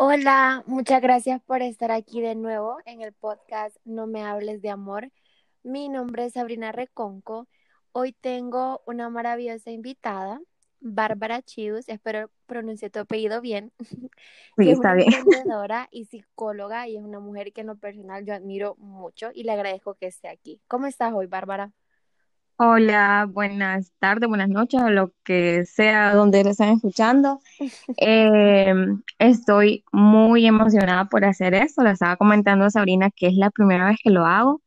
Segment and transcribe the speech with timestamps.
[0.00, 4.70] Hola, muchas gracias por estar aquí de nuevo en el podcast No me hables de
[4.70, 5.10] amor.
[5.64, 7.48] Mi nombre es Sabrina Reconco.
[7.90, 10.40] Hoy tengo una maravillosa invitada,
[10.78, 13.72] Bárbara Chius, espero pronuncie tu apellido bien,
[14.56, 18.34] que es una emprendedora y psicóloga y es una mujer que en lo personal yo
[18.34, 20.60] admiro mucho y le agradezco que esté aquí.
[20.68, 21.72] ¿Cómo estás hoy, Bárbara?
[22.60, 27.40] Hola, buenas tardes, buenas noches, o lo que sea donde lo están escuchando.
[28.00, 28.74] Eh,
[29.18, 31.82] estoy muy emocionada por hacer esto.
[31.82, 34.60] Le estaba comentando a Sabrina que es la primera vez que lo hago.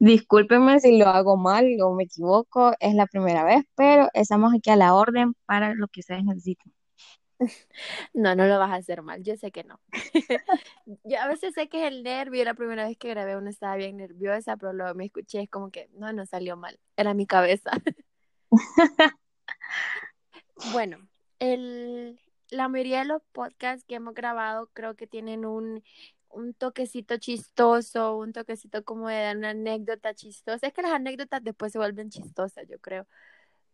[0.00, 4.70] Discúlpenme si lo hago mal o me equivoco, es la primera vez, pero estamos aquí
[4.70, 6.72] a la orden para lo que ustedes necesiten.
[8.12, 9.80] No, no lo vas a hacer mal, yo sé que no.
[11.04, 13.76] yo a veces sé que es el nervio, la primera vez que grabé uno estaba
[13.76, 17.26] bien nerviosa, pero luego me escuché, es como que no, no salió mal, era mi
[17.26, 17.70] cabeza.
[20.72, 20.98] bueno,
[21.38, 25.82] el, la mayoría de los podcasts que hemos grabado creo que tienen un,
[26.28, 30.66] un toquecito chistoso, un toquecito como de dar una anécdota chistosa.
[30.66, 33.06] Es que las anécdotas después se vuelven chistosas, yo creo.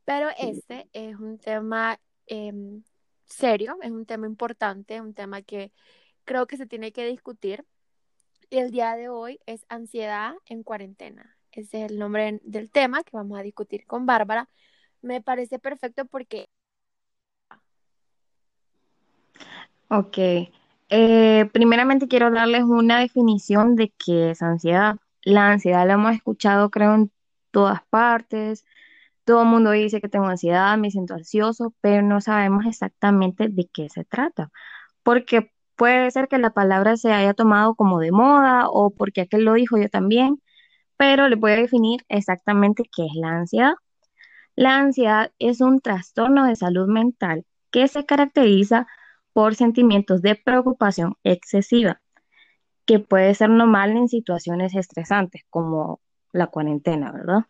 [0.04, 2.82] Pero este es un tema em,
[3.26, 5.72] serio, es un tema importante, un tema que
[6.24, 7.64] creo que se tiene que discutir.
[8.50, 11.36] Y el día de hoy es ansiedad en cuarentena.
[11.52, 14.48] Ese es el nombre del tema que vamos a discutir con Bárbara.
[15.02, 16.48] Me parece perfecto porque...
[19.88, 20.18] Ok.
[20.88, 24.96] Eh, primeramente quiero darles una definición de qué es ansiedad.
[25.22, 27.10] La ansiedad la hemos escuchado creo en
[27.50, 28.64] todas partes,
[29.26, 33.68] todo el mundo dice que tengo ansiedad, me siento ansioso, pero no sabemos exactamente de
[33.72, 34.50] qué se trata.
[35.02, 39.44] Porque puede ser que la palabra se haya tomado como de moda o porque aquel
[39.44, 40.42] lo dijo yo también,
[40.96, 43.74] pero le voy a definir exactamente qué es la ansiedad.
[44.56, 48.86] La ansiedad es un trastorno de salud mental que se caracteriza
[49.32, 52.00] por sentimientos de preocupación excesiva,
[52.86, 56.00] que puede ser normal en situaciones estresantes como
[56.32, 57.46] la cuarentena, ¿verdad?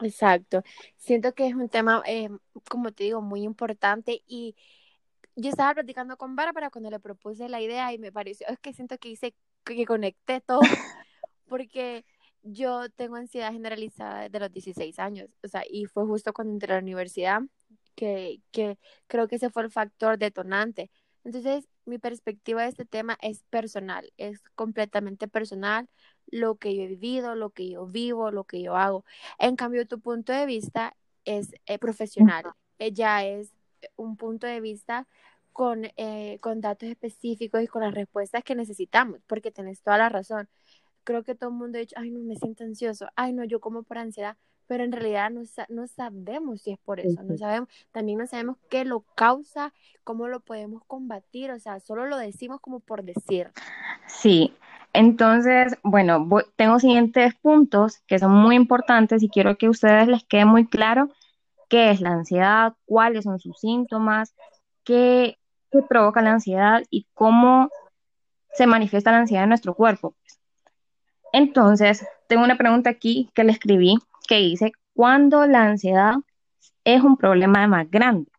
[0.00, 0.62] Exacto.
[0.96, 2.28] Siento que es un tema, eh,
[2.68, 4.56] como te digo, muy importante y
[5.36, 8.72] yo estaba platicando con Bárbara cuando le propuse la idea y me pareció, es que
[8.72, 9.34] siento que hice,
[9.64, 10.60] que conecté todo,
[11.48, 12.04] porque
[12.42, 16.72] yo tengo ansiedad generalizada desde los 16 años, o sea, y fue justo cuando entré
[16.72, 17.42] a la universidad
[17.96, 20.90] que, que creo que ese fue el factor detonante.
[21.24, 25.88] Entonces, mi perspectiva de este tema es personal, es completamente personal,
[26.26, 29.04] lo que yo he vivido, lo que yo vivo, lo que yo hago.
[29.38, 32.44] En cambio, tu punto de vista es eh, profesional,
[32.78, 33.52] eh, ya es
[33.96, 35.06] un punto de vista
[35.52, 40.08] con, eh, con datos específicos y con las respuestas que necesitamos, porque tenés toda la
[40.08, 40.48] razón.
[41.04, 43.60] Creo que todo el mundo ha dicho, ay, no, me siento ansioso, ay, no, yo
[43.60, 44.36] como por ansiedad,
[44.66, 48.56] pero en realidad no, no sabemos si es por eso, no sabemos, también no sabemos
[48.68, 49.72] qué lo causa,
[50.04, 53.50] cómo lo podemos combatir, o sea, solo lo decimos como por decir.
[54.06, 54.54] Sí,
[54.92, 56.26] entonces, bueno,
[56.56, 60.66] tengo siguientes puntos que son muy importantes y quiero que a ustedes les quede muy
[60.66, 61.08] claro
[61.68, 64.34] qué es la ansiedad, cuáles son sus síntomas,
[64.84, 65.36] qué,
[65.72, 67.70] qué provoca la ansiedad y cómo
[68.52, 70.14] se manifiesta la ansiedad en nuestro cuerpo.
[71.32, 76.14] Entonces, tengo una pregunta aquí que le escribí que dice, ¿cuándo la ansiedad
[76.84, 78.30] es un problema más grande?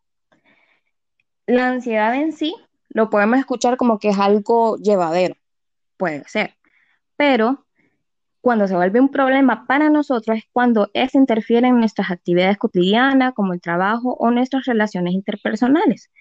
[1.48, 2.56] La ansiedad en sí
[2.90, 5.36] lo podemos escuchar como que es algo llevadero,
[5.98, 6.56] puede ser,
[7.16, 7.66] pero
[8.46, 13.34] cuando se vuelve un problema para nosotros es cuando es interfiere en nuestras actividades cotidianas,
[13.34, 16.12] como el trabajo o nuestras relaciones interpersonales,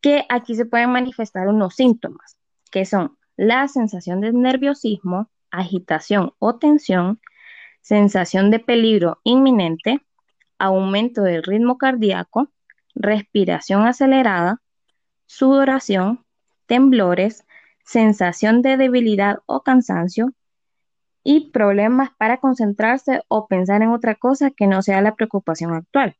[0.00, 2.38] que aquí se pueden manifestar unos síntomas,
[2.70, 7.20] que son la sensación de nerviosismo, agitación o tensión,
[7.88, 10.02] sensación de peligro inminente,
[10.58, 12.50] aumento del ritmo cardíaco,
[12.94, 14.60] respiración acelerada,
[15.24, 16.22] sudoración,
[16.66, 17.46] temblores,
[17.86, 20.34] sensación de debilidad o cansancio
[21.24, 26.14] y problemas para concentrarse o pensar en otra cosa que no sea la preocupación actual.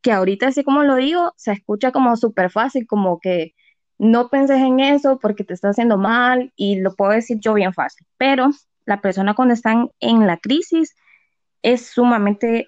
[0.00, 3.54] Que ahorita, así como lo digo, se escucha como súper fácil, como que
[3.96, 7.74] no penses en eso porque te está haciendo mal y lo puedo decir yo bien
[7.74, 8.50] fácil, pero
[8.90, 10.96] la persona cuando están en la crisis
[11.62, 12.66] es sumamente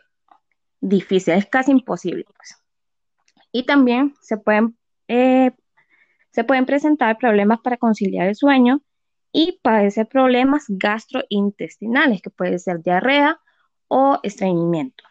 [0.81, 2.25] difícil, es casi imposible.
[2.37, 2.57] Pues.
[3.51, 4.79] Y también se pueden,
[5.09, 5.51] eh,
[6.31, 8.83] se pueden presentar problemas para conciliar el sueño
[9.33, 13.41] y padecer problemas gastrointestinales, que puede ser diarrea
[13.89, 15.03] o estreñimiento.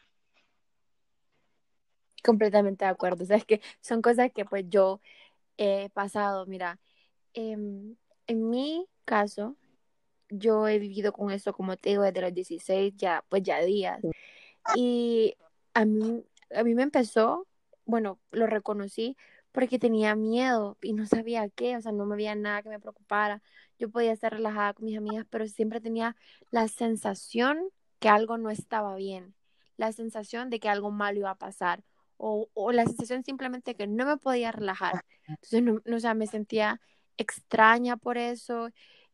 [2.24, 3.26] Completamente de acuerdo.
[3.46, 5.02] Que son cosas que pues yo
[5.58, 6.46] he pasado.
[6.46, 6.80] Mira,
[7.34, 7.98] em,
[8.28, 9.58] en mi caso,
[10.32, 14.00] yo he vivido con eso, como te digo, desde los 16, ya, pues ya días.
[14.76, 15.36] Y
[15.74, 16.24] a mí,
[16.56, 17.48] a mí me empezó,
[17.86, 19.18] bueno, lo reconocí
[19.52, 22.80] porque tenía miedo y no sabía qué, o sea, no me había nada que me
[22.80, 23.44] preocupara.
[23.78, 26.16] Yo podía estar relajada con mis amigas, pero siempre tenía
[26.52, 27.60] la sensación
[28.00, 29.36] que algo no estaba bien,
[29.78, 31.84] la sensación de que algo malo iba a pasar
[32.18, 35.04] o, o la sensación simplemente que no me podía relajar.
[35.28, 36.80] Entonces, no, no o sea, me sentía
[37.18, 38.70] extraña por eso.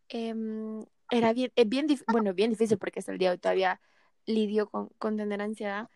[0.10, 3.82] Em, era bien, es bien, bueno, bien difícil porque hasta el día de hoy todavía
[4.26, 5.90] lidio con, con tener ansiedad,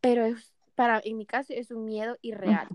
[0.00, 2.68] pero es, para, en mi caso es un miedo irreal.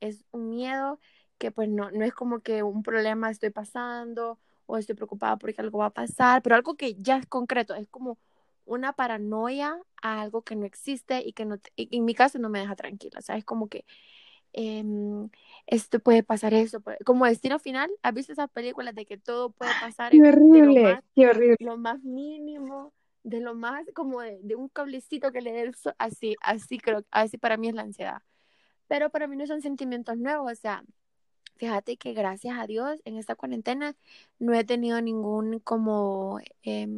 [0.00, 0.98] Es un miedo
[1.38, 5.60] que pues no, no es como que un problema estoy pasando o estoy preocupada porque
[5.60, 8.18] algo va a pasar, pero algo que ya es concreto, es como
[8.64, 12.60] una paranoia a algo que no existe y que no, en mi caso no me
[12.60, 13.84] deja tranquila, o sea, es como que
[14.52, 14.84] eh,
[15.66, 19.70] esto puede pasar eso, como destino final, ¿has visto esas películas de que todo puede
[19.80, 20.12] pasar?
[20.12, 21.56] Qué horrible, lo más, qué horrible.
[21.60, 22.92] Lo más mínimo,
[23.22, 27.38] de lo más como de, de un cablecito que le dé así, así creo, así
[27.38, 28.22] para mí es la ansiedad.
[28.88, 30.82] Pero para mí no son sentimientos nuevos, o sea,
[31.56, 33.94] fíjate que gracias a Dios en esta cuarentena
[34.38, 36.88] no he tenido ningún como, eh,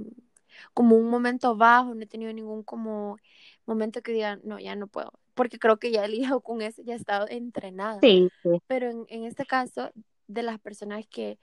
[0.72, 3.18] como un momento bajo, no he tenido ningún como
[3.66, 6.82] momento que diga, no, ya no puedo, porque creo que ya he lidiado con eso,
[6.82, 8.00] ya he estado entrenada.
[8.00, 8.50] Sí, sí.
[8.66, 9.90] Pero en, en, este caso,
[10.26, 11.38] de las personas que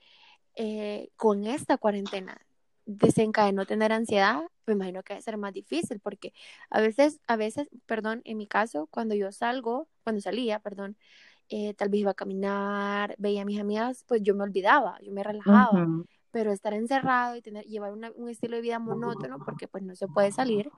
[0.55, 2.41] eh, con esta cuarentena
[2.85, 6.33] desencadenó tener ansiedad, me imagino que va a ser más difícil, porque
[6.69, 10.97] a veces, a veces, perdón, en mi caso, cuando yo salgo, cuando salía, perdón,
[11.49, 15.11] eh, tal vez iba a caminar, veía a mis amigas, pues yo me olvidaba, yo
[15.11, 15.83] me relajaba.
[15.83, 19.67] Uh -huh pero estar encerrado y tener, llevar una, un estilo de vida monótono porque
[19.67, 20.71] pues no se puede salir,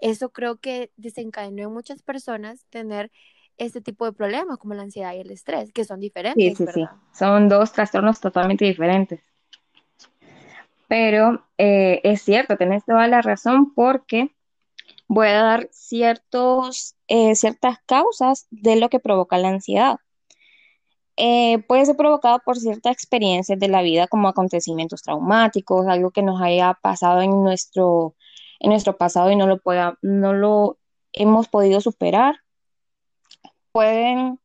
[0.00, 3.10] eso creo que desencadenó en muchas personas tener
[3.56, 6.42] este tipo de problemas como la ansiedad y el estrés, que son diferentes.
[6.42, 6.90] Sí, sí, ¿verdad?
[7.12, 7.18] sí.
[7.18, 9.20] Son dos trastornos totalmente diferentes.
[10.86, 14.34] Pero eh, es cierto, tenés toda la razón porque
[15.06, 19.98] voy a dar ciertos, eh, ciertas causas de lo que provoca la ansiedad
[21.20, 26.22] eh, puede ser provocado por ciertas experiencias de la vida como acontecimientos traumáticos, algo que
[26.22, 28.14] nos haya pasado en nuestro,
[28.60, 30.78] en nuestro pasado y no lo, pueda, no lo
[31.12, 32.36] hemos podido superar.
[33.72, 34.38] Pueden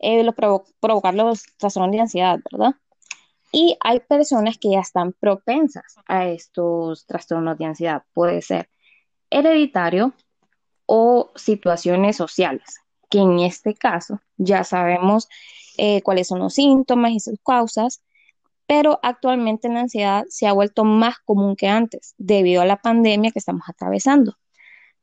[0.00, 2.74] eh, lo provo provocar los trastornos de ansiedad, ¿verdad?
[3.50, 8.02] Y hay personas que ya están propensas a estos trastornos de ansiedad.
[8.12, 8.68] Puede ser
[9.30, 10.12] hereditario
[10.84, 15.28] o situaciones sociales, que en este caso ya sabemos
[15.78, 18.02] eh, cuáles son los síntomas y sus causas,
[18.66, 23.30] pero actualmente la ansiedad se ha vuelto más común que antes debido a la pandemia
[23.30, 24.34] que estamos atravesando.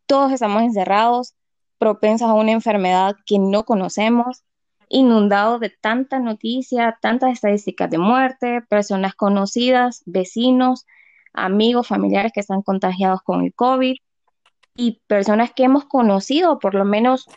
[0.06, 1.33] Todos estamos encerrados,
[1.80, 4.44] propensos a una enfermedad que no conocemos,
[4.89, 10.86] inundados de tanta noticia, tantas estadísticas de muerte, personas conocidas, vecinos,
[11.33, 13.95] amigos, familiares que están contagiados con el COVID
[14.75, 17.28] y personas que hemos conocido, por lo menos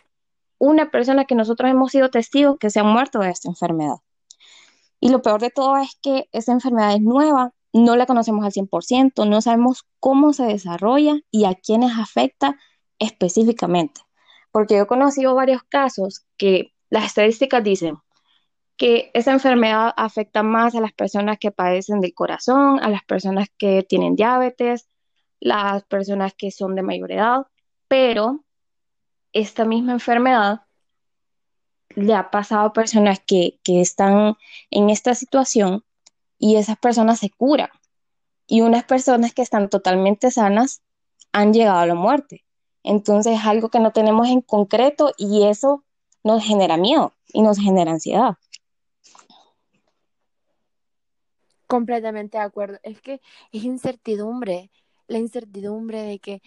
[0.58, 3.96] una persona que nosotros hemos sido testigos que se ha muerto de esta enfermedad.
[5.00, 8.52] Y lo peor de todo es que esta enfermedad es nueva, no la conocemos al
[8.52, 12.56] 100%, no sabemos cómo se desarrolla y a quiénes afecta
[12.98, 14.00] específicamente.
[14.50, 17.98] Porque yo he conocido varios casos que las estadísticas dicen
[18.76, 23.48] que esa enfermedad afecta más a las personas que padecen del corazón, a las personas
[23.58, 24.88] que tienen diabetes,
[25.40, 27.46] las personas que son de mayor edad,
[27.88, 28.44] pero
[29.40, 30.62] esta misma enfermedad
[31.94, 34.36] le ha pasado a personas que, que están
[34.70, 35.84] en esta situación
[36.38, 37.70] y esas personas se curan.
[38.46, 40.82] Y unas personas que están totalmente sanas
[41.32, 42.44] han llegado a la muerte.
[42.82, 45.84] Entonces es algo que no tenemos en concreto y eso
[46.24, 48.36] nos genera miedo y nos genera ansiedad.
[51.66, 52.78] Completamente de acuerdo.
[52.82, 53.20] Es que
[53.52, 54.70] es incertidumbre,
[55.06, 56.42] la incertidumbre de que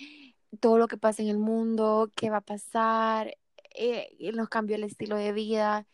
[0.60, 3.38] todo lo que pasa en el mundo, qué va a pasar,
[3.74, 5.86] eh, nos cambió el estilo de vida.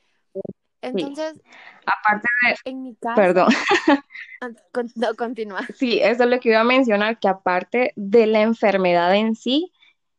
[0.81, 1.41] Entonces, sí.
[1.85, 3.47] aparte de, en mi caso, perdón,
[4.95, 5.65] no, continúa.
[5.75, 9.71] Sí, eso es lo que iba a mencionar, que aparte de la enfermedad en sí,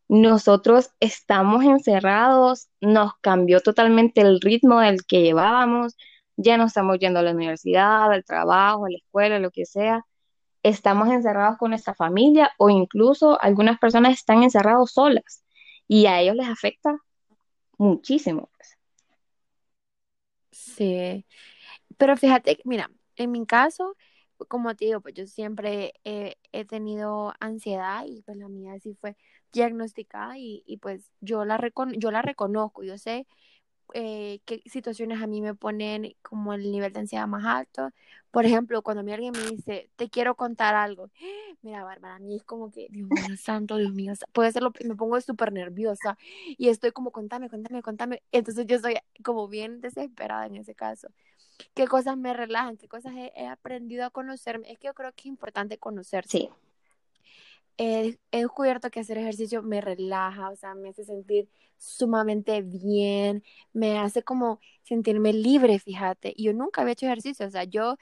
[0.08, 5.96] nosotros estamos encerrados, nos cambió totalmente el ritmo del que llevábamos,
[6.36, 10.04] ya no estamos yendo a la universidad, al trabajo, a la escuela, lo que sea,
[10.62, 15.44] estamos encerrados con nuestra familia o incluso algunas personas están encerrados solas
[15.88, 16.98] y a ellos les afecta
[17.78, 18.50] muchísimo.
[18.56, 18.78] pues.
[20.52, 21.26] Sí,
[21.98, 23.96] pero fíjate, mira, en mi caso,
[24.48, 28.94] como te digo, pues yo siempre he, he tenido ansiedad y pues la mía sí
[29.00, 29.16] fue
[29.52, 31.60] diagnosticada y, y pues yo la,
[31.98, 33.26] yo la reconozco, yo sé
[33.94, 37.90] eh, qué situaciones a mí me ponen como el nivel de ansiedad más alto.
[38.30, 41.10] Por ejemplo, cuando mí alguien me dice, te quiero contar algo.
[41.62, 44.72] Mira, Bárbara, a mí es como que, Dios mío santo, Dios mío, puede ser lo
[44.84, 46.16] me pongo súper nerviosa
[46.46, 48.22] y estoy como, contame, contame, contame.
[48.32, 51.08] Entonces yo estoy como bien desesperada en ese caso.
[51.74, 52.76] ¿Qué cosas me relajan?
[52.76, 54.70] ¿Qué cosas he, he aprendido a conocerme?
[54.70, 56.38] Es que yo creo que es importante conocerse.
[56.38, 56.50] Sí.
[57.78, 63.44] He, he descubierto que hacer ejercicio me relaja, o sea, me hace sentir sumamente bien,
[63.72, 66.32] me hace como sentirme libre, fíjate.
[66.36, 67.96] Y yo nunca había hecho ejercicio, o sea, yo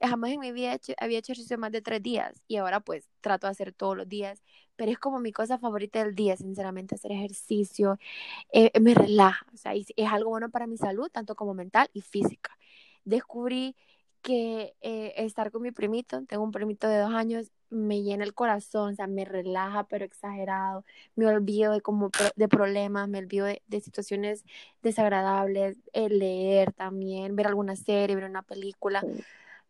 [0.00, 3.08] jamás en mi vida hecho, había hecho ejercicio más de tres días y ahora pues
[3.20, 4.42] trato de hacer todos los días,
[4.76, 7.98] pero es como mi cosa favorita del día, sinceramente, hacer ejercicio,
[8.52, 12.00] eh, me relaja, o sea, es algo bueno para mi salud, tanto como mental y
[12.02, 12.56] física.
[13.04, 13.76] Descubrí
[14.22, 18.34] que eh, estar con mi primito, tengo un primito de dos años, me llena el
[18.34, 20.84] corazón, o sea, me relaja, pero exagerado,
[21.16, 24.44] me olvido de como de problemas, me olvido de, de situaciones
[24.82, 29.06] desagradables, el leer también, ver alguna serie, ver una película.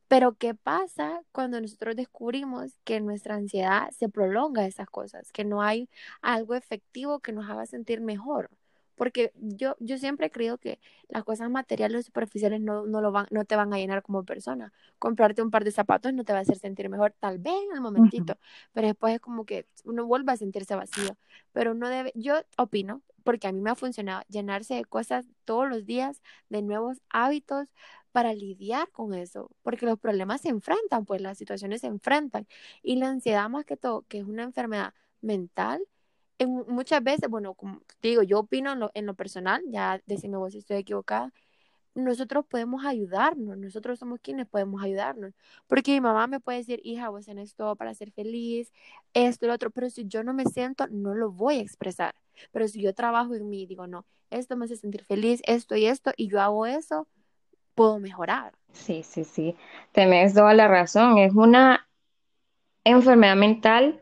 [0.09, 5.62] Pero ¿qué pasa cuando nosotros descubrimos que nuestra ansiedad se prolonga esas cosas, que no
[5.62, 5.90] hay
[6.23, 8.50] algo efectivo que nos haga sentir mejor?
[8.99, 13.12] Porque yo, yo siempre he creído que las cosas materiales o superficiales no, no, lo
[13.12, 14.73] van, no te van a llenar como persona.
[14.99, 17.76] Comprarte un par de zapatos no te va a hacer sentir mejor, tal vez en
[17.76, 18.37] el momentito,
[18.75, 21.17] pero después es como que uno vuelve a sentirse vacío.
[21.52, 25.69] Pero uno debe, yo opino, porque a mí me ha funcionado, llenarse de cosas todos
[25.69, 27.69] los días, de nuevos hábitos
[28.11, 32.49] para lidiar con eso, porque los problemas se enfrentan, pues las situaciones se enfrentan.
[32.83, 35.81] Y la ansiedad más que todo, que es una enfermedad mental,
[36.47, 40.52] muchas veces, bueno, como digo, yo opino en lo, en lo personal, ya decime vos
[40.52, 41.33] si estoy equivocada,
[41.95, 45.35] nosotros podemos ayudarnos, nosotros somos quienes podemos ayudarnos,
[45.66, 48.73] porque mi mamá me puede decir, hija, vos tenés todo para ser feliz,
[49.14, 52.14] esto lo otro, pero si yo no me siento, no lo voy a expresar,
[52.52, 55.87] pero si yo trabajo en mí, digo, no, esto me hace sentir feliz, esto y
[55.87, 57.09] esto, y yo hago eso,
[57.75, 58.52] puedo mejorar.
[58.73, 59.57] Sí, sí, sí,
[59.92, 61.88] tenés toda la razón, es una
[62.85, 64.00] enfermedad mental,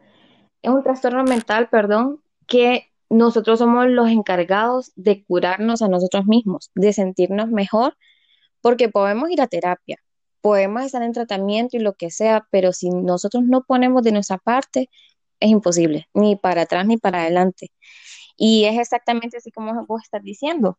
[0.60, 6.70] es un trastorno mental, perdón, que nosotros somos los encargados de curarnos a nosotros mismos,
[6.74, 7.96] de sentirnos mejor,
[8.60, 9.98] porque podemos ir a terapia,
[10.40, 14.38] podemos estar en tratamiento y lo que sea, pero si nosotros no ponemos de nuestra
[14.38, 14.90] parte,
[15.40, 17.70] es imposible, ni para atrás ni para adelante.
[18.36, 20.78] Y es exactamente así como vos estás diciendo.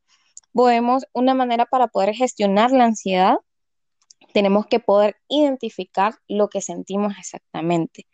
[0.53, 3.37] Podemos, una manera para poder gestionar la ansiedad,
[4.33, 8.07] tenemos que poder identificar lo que sentimos exactamente.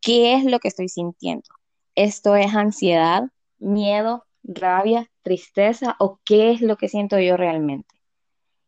[0.00, 1.48] ¿Qué es lo que estoy sintiendo?
[1.96, 3.24] Esto es ansiedad,
[3.58, 7.94] miedo, rabia, tristeza o qué es lo que siento yo realmente.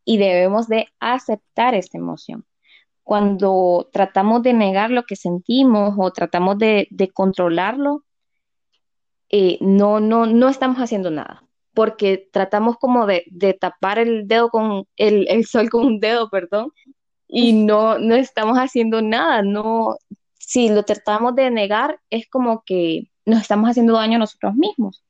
[0.04, 2.44] Y debemos de aceptar esta emoción.
[3.04, 8.04] Cuando tratamos de negar lo que sentimos o tratamos de, controlarlo,
[9.30, 11.44] eh, no, no, no estamos haciendo nada,
[11.74, 13.24] porque tratamos como de,
[13.60, 16.72] tapar el dedo con el, el, sol con un dedo, perdón,
[17.26, 19.96] y no, no estamos haciendo nada, no,
[20.38, 25.04] si lo tratamos de negar, es como que nos estamos haciendo daño a nosotros mismos.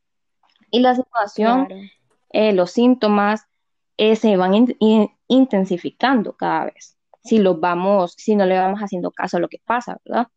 [0.70, 1.68] Y la situación,
[2.30, 3.46] eh, los síntomas
[3.96, 4.54] eh, se van
[5.28, 6.98] intensificando cada vez.
[7.22, 10.28] Si los vamos, si no le vamos haciendo caso a lo que pasa, ¿verdad?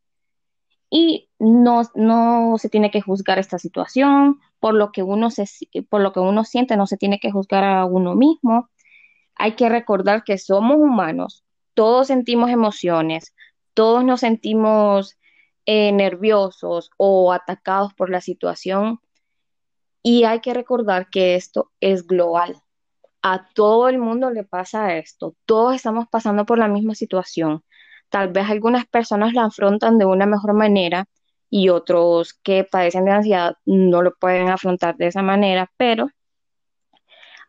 [0.90, 5.46] Y no, no se tiene que juzgar esta situación, por lo que uno se,
[5.90, 8.70] por lo que uno siente, no se tiene que juzgar a uno mismo.
[9.36, 13.34] Hay que recordar que somos humanos, todos sentimos emociones,
[13.74, 15.18] todos nos sentimos
[15.66, 19.00] eh, nerviosos o atacados por la situación.
[20.04, 22.62] Y hay que recordar que esto es global.
[23.22, 25.36] A todo el mundo le pasa esto.
[25.46, 27.64] Todos estamos pasando por la misma situación.
[28.10, 31.06] Tal vez algunas personas la afrontan de una mejor manera
[31.50, 36.10] y otros que padecen de ansiedad no lo pueden afrontar de esa manera, pero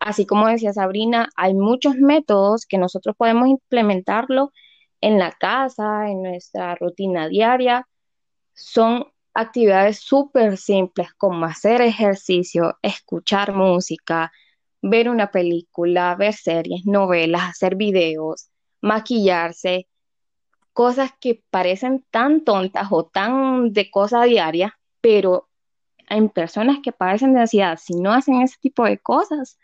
[0.00, 4.52] así como decía Sabrina, hay muchos métodos que nosotros podemos implementarlo
[5.00, 7.86] en la casa, en nuestra rutina diaria,
[8.54, 14.30] son actividades súper simples como hacer ejercicio, escuchar música,
[14.82, 19.88] ver una película, ver series, novelas, hacer videos, maquillarse,
[20.72, 25.48] cosas que parecen tan tontas o tan de cosa diaria, pero
[26.08, 29.58] en personas que padecen de ansiedad, si no hacen ese tipo de cosas,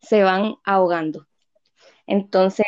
[0.00, 1.26] se van ahogando.
[2.06, 2.66] Entonces,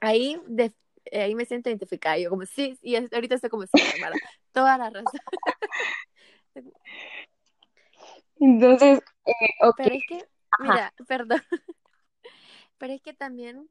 [0.00, 0.72] ahí de,
[1.20, 2.18] ahí me siento identificada.
[2.18, 4.16] Yo como, sí, y ahorita estoy como, sí, hermana,
[4.52, 5.20] toda la razón.
[8.40, 9.32] Entonces, eh,
[9.76, 10.24] Pero es que,
[10.58, 11.40] mira, perdón.
[12.78, 13.68] Pero es que también,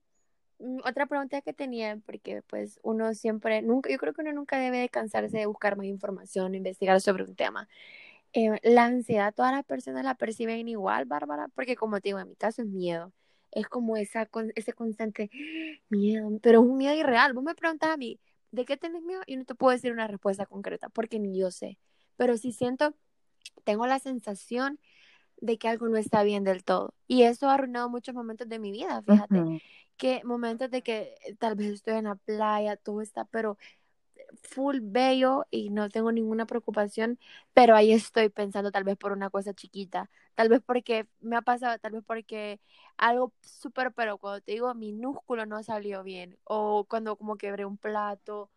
[0.60, 4.57] mm, otra pregunta que tenía, porque pues uno siempre, nunca, yo creo que uno nunca
[4.57, 7.67] debe de cansarse de buscar más información, investigar sobre un tema.
[8.33, 12.29] Eh, la ansiedad, todas las personas la perciben igual, Bárbara, porque como te digo, en
[12.29, 13.12] mi caso es miedo.
[13.51, 15.29] Es como esa, ese constante
[15.89, 17.34] miedo, pero es un miedo irreal.
[17.34, 18.20] Vos me preguntas a mí,
[18.51, 19.22] ¿de qué tenés miedo?
[19.27, 21.77] Y no te puedo decir una respuesta concreta, porque ni yo sé.
[22.15, 22.96] Pero sí siento,
[23.63, 24.79] tengo la sensación
[25.38, 26.93] de que algo no está bien del todo.
[27.08, 29.62] Y eso ha arruinado muchos momentos de mi vida, fíjate.
[29.98, 33.58] Que momentos de que tal vez estoy en la playa, todo está, pero
[34.43, 37.19] full bello y no tengo ninguna preocupación,
[37.53, 41.41] pero ahí estoy pensando tal vez por una cosa chiquita, tal vez porque me ha
[41.41, 42.59] pasado, tal vez porque
[42.97, 47.77] algo súper, pero cuando te digo minúsculo no salió bien, o cuando como quebré un
[47.77, 48.50] plato,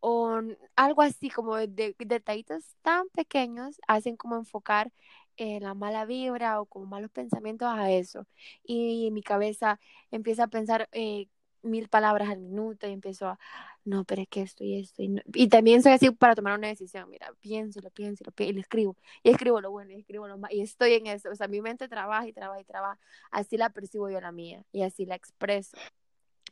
[0.00, 0.40] o
[0.76, 4.92] algo así como de, detallitos tan pequeños hacen como enfocar
[5.36, 8.26] eh, la mala vibra o como malos pensamientos a eso.
[8.62, 11.28] Y mi cabeza empieza a pensar eh,
[11.62, 13.38] mil palabras al minuto y empiezo a,
[13.84, 15.02] no, pero es que esto y esto.
[15.02, 18.54] Y, también soy así para tomar una decisión, mira, pienso, lo pienso, lo pienso, y
[18.54, 18.96] lo escribo.
[19.22, 21.30] Y escribo lo bueno, y escribo lo malo, y estoy en eso.
[21.30, 22.98] O sea, mi mente trabaja y trabaja y trabaja.
[23.30, 25.76] Así la percibo yo la mía, y así la expreso.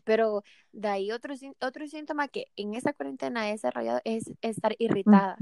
[0.05, 5.37] Pero de ahí otro, otro síntoma que en esa cuarentena he desarrollado es estar irritada.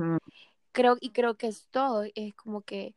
[0.73, 2.95] Creo, y creo que es todo, es como que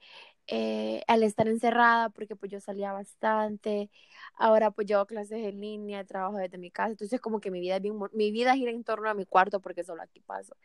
[0.52, 3.92] eh, al estar encerrada, porque pues yo salía bastante,
[4.36, 7.76] ahora pues llevo clases en línea, trabajo desde mi casa, entonces como que mi vida
[7.76, 10.56] es bien, mi vida gira en torno a mi cuarto porque solo aquí paso.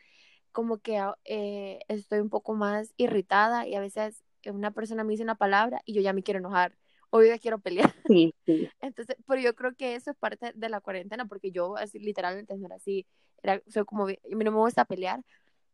[0.51, 5.23] Como que eh, estoy un poco más irritada y a veces una persona me dice
[5.23, 6.75] una palabra y yo ya me quiero enojar
[7.09, 7.93] o yo ya quiero pelear.
[8.07, 8.69] Sí, sí.
[8.81, 12.55] Entonces, pero yo creo que eso es parte de la cuarentena porque yo así literalmente
[12.57, 13.05] no era así,
[13.41, 15.23] era, soy como, a mí no me gusta pelear,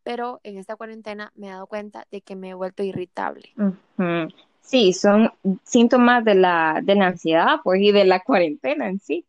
[0.04, 3.54] pero en esta cuarentena me he dado cuenta de que me he vuelto irritable.
[4.62, 5.32] Sí, son
[5.64, 9.26] síntomas de la, de la ansiedad, pues, y de la cuarentena en sí.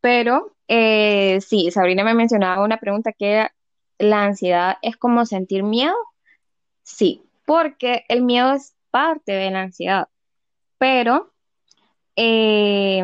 [0.00, 3.48] Pero eh, sí, Sabrina me mencionaba una pregunta que
[3.98, 5.94] la ansiedad es como sentir miedo.
[6.82, 10.08] Sí, porque el miedo es parte de la ansiedad,
[10.78, 11.32] pero
[12.16, 13.02] eh,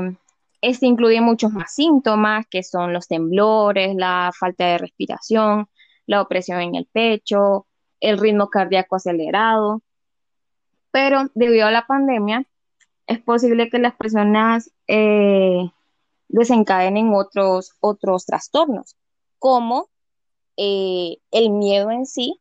[0.60, 5.68] este incluye muchos más síntomas, que son los temblores, la falta de respiración,
[6.10, 7.68] la opresión en el pecho,
[8.00, 9.80] el ritmo cardíaco acelerado.
[10.90, 12.44] Pero debido a la pandemia,
[13.06, 15.70] es posible que las personas eh,
[16.26, 18.96] desencadenen otros, otros trastornos,
[19.38, 19.88] como
[20.56, 22.40] eh, el miedo en sí.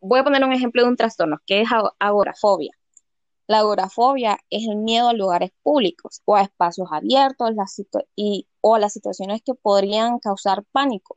[0.00, 1.68] voy a poner un ejemplo de un trastorno, que es
[2.00, 2.72] agorafobia.
[3.46, 7.50] La agorafobia es el miedo a lugares públicos o a espacios abiertos
[8.16, 11.16] y, o a las situaciones que podrían causar pánico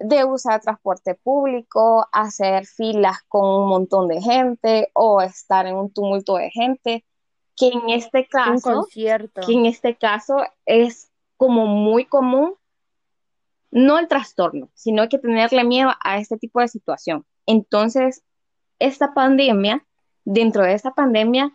[0.00, 5.92] de usar transporte público, hacer filas con un montón de gente o estar en un
[5.92, 7.04] tumulto de gente,
[7.56, 12.54] que en este caso, que en este caso es como muy común,
[13.70, 17.24] no el trastorno, sino que tenerle miedo a este tipo de situación.
[17.46, 18.22] Entonces,
[18.78, 19.86] esta pandemia,
[20.24, 21.52] dentro de esta pandemia,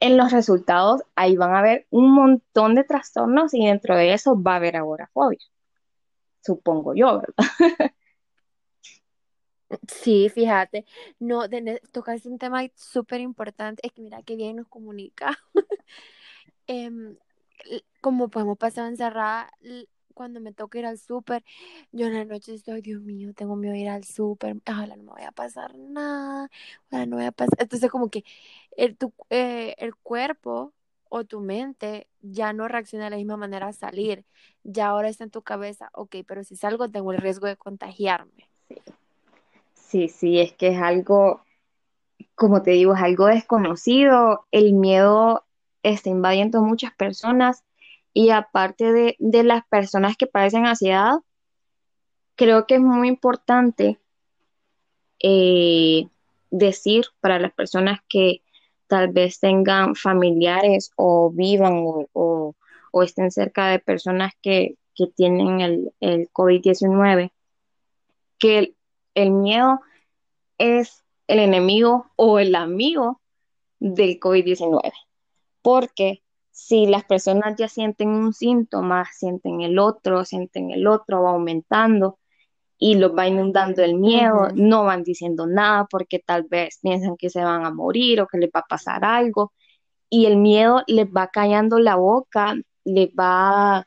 [0.00, 4.40] en los resultados ahí van a haber un montón de trastornos y dentro de eso
[4.40, 5.40] va a haber agorafobia
[6.40, 7.34] supongo yo, ¿verdad?
[9.86, 10.86] Sí, fíjate,
[11.18, 11.42] no,
[11.92, 15.38] tocaste un tema súper importante, es que mira qué bien nos comunica.
[16.66, 17.16] Em,
[18.00, 19.50] como podemos pasar encerrada,
[20.14, 21.44] cuando me toca ir al súper,
[21.92, 25.04] yo en la noche estoy, Dios mío, tengo miedo de ir al súper, ojalá no
[25.04, 26.50] me vaya a pasar nada,
[26.90, 27.56] no vaya a pasar.
[27.60, 28.24] Entonces, como que
[28.76, 30.74] el, tu, eh, el cuerpo
[31.08, 34.24] o tu mente ya no reacciona de la misma manera a salir.
[34.62, 38.48] Ya ahora está en tu cabeza, ok, pero si salgo tengo el riesgo de contagiarme.
[39.74, 41.42] Sí, sí, es que es algo,
[42.34, 44.46] como te digo, es algo desconocido.
[44.50, 45.44] El miedo
[45.82, 47.64] está invadiendo muchas personas
[48.12, 51.14] y aparte de, de las personas que padecen ansiedad,
[52.34, 53.98] creo que es muy importante
[55.20, 56.08] eh,
[56.50, 58.42] decir para las personas que
[58.88, 62.54] tal vez tengan familiares o vivan o,
[63.04, 64.74] estén cerca de personas que,
[65.14, 67.30] tienen el, el COVID-19,
[68.40, 68.74] que
[69.14, 69.80] el, miedo
[70.58, 73.20] es el enemigo o el amigo
[73.78, 74.90] del COVID-19.
[75.62, 81.30] Porque si las personas ya sienten un síntoma, sienten el otro, sienten el otro, va
[81.30, 82.18] aumentando,
[82.78, 87.28] y los va inundando el miedo, no van diciendo nada porque tal vez piensan que
[87.28, 89.52] se van a morir o que les va a pasar algo
[90.08, 93.86] y el miedo les va callando la boca, les va,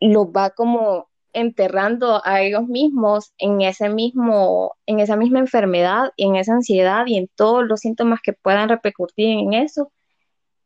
[0.00, 6.24] los va como enterrando a ellos mismos en ese mismo, en esa misma enfermedad y
[6.24, 9.92] en esa ansiedad y en todos los síntomas que puedan repercutir en eso.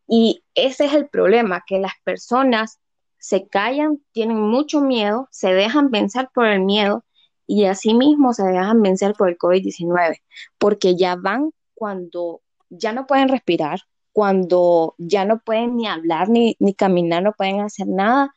[0.06, 2.78] Y ese es el problema, que las personas
[3.20, 7.04] se callan, tienen mucho miedo, se dejan vencer por el miedo
[7.46, 10.20] y asimismo se dejan vencer por el COVID-19,
[10.58, 13.80] porque ya van cuando ya no pueden respirar,
[14.12, 18.34] cuando ya no pueden ni hablar, ni, ni caminar, no pueden hacer nada,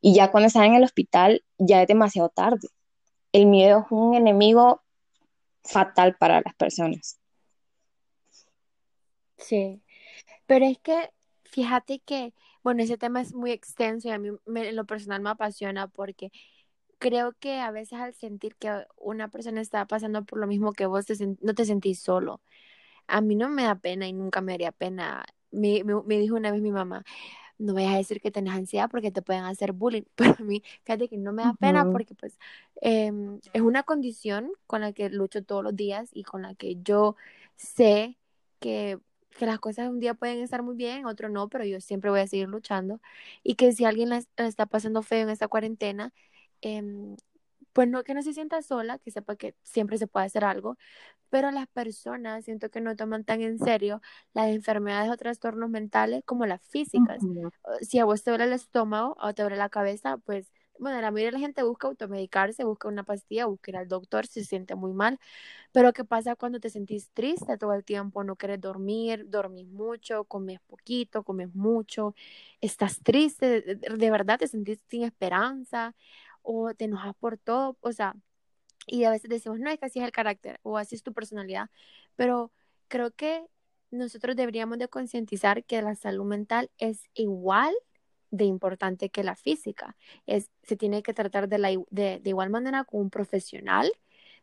[0.00, 2.68] y ya cuando están en el hospital ya es demasiado tarde.
[3.32, 4.82] El miedo es un enemigo
[5.64, 7.18] fatal para las personas.
[9.36, 9.80] Sí,
[10.46, 11.10] pero es que
[11.50, 15.30] fíjate que, bueno, ese tema es muy extenso y a mí en lo personal me
[15.30, 16.30] apasiona porque
[16.98, 20.86] creo que a veces al sentir que una persona está pasando por lo mismo que
[20.86, 21.06] vos,
[21.40, 22.40] no te sentís solo.
[23.06, 25.24] A mí no me da pena y nunca me haría pena.
[25.50, 27.04] Me, me, dijo una vez mi mamá,
[27.58, 30.02] no vayas a decir que tenés ansiedad porque te pueden hacer bullying.
[30.14, 32.38] Pero a mí, fíjate que no me da pena porque pues
[32.82, 36.76] em, es una condición con la que lucho todos los días y con la que
[36.82, 37.16] yo
[37.56, 38.18] sé
[38.60, 38.98] que
[39.38, 42.20] que las cosas un día pueden estar muy bien, otro no, pero yo siempre voy
[42.20, 43.00] a seguir luchando.
[43.42, 46.12] Y que si alguien la, está pasando feo en esta cuarentena,
[46.60, 47.16] em,
[47.72, 50.76] pues no, que no se sienta sola, que sepa que siempre se puede hacer algo,
[51.30, 54.02] pero las personas siento que no toman tan en serio
[54.34, 57.22] las enfermedades o trastornos mentales como las físicas.
[57.82, 61.10] Si a vos te duele el estómago o te duele la cabeza, pues bueno, la
[61.10, 64.46] mayoría de la gente busca automedicarse, busca una pastilla, busca ir al doctor si se
[64.46, 65.18] siente muy mal,
[65.72, 68.24] pero ¿qué pasa cuando te sentís triste todo el tiempo?
[68.24, 72.14] No quieres dormir, dormís mucho, comes poquito, comes mucho,
[72.60, 75.94] estás triste, de, verdad te sentís sin esperanza
[76.42, 78.16] o te enojas por todo, o sea,
[78.86, 81.12] y a veces decimos, no, es que así es el carácter o así es tu
[81.12, 81.70] personalidad,
[82.16, 82.52] pero
[82.88, 83.46] creo que
[83.90, 87.74] nosotros deberíamos de concientizar que la salud mental es igual
[88.30, 89.96] de importante que la física.
[90.26, 93.90] Es, se tiene que tratar de, la, de, igual manera con un profesional,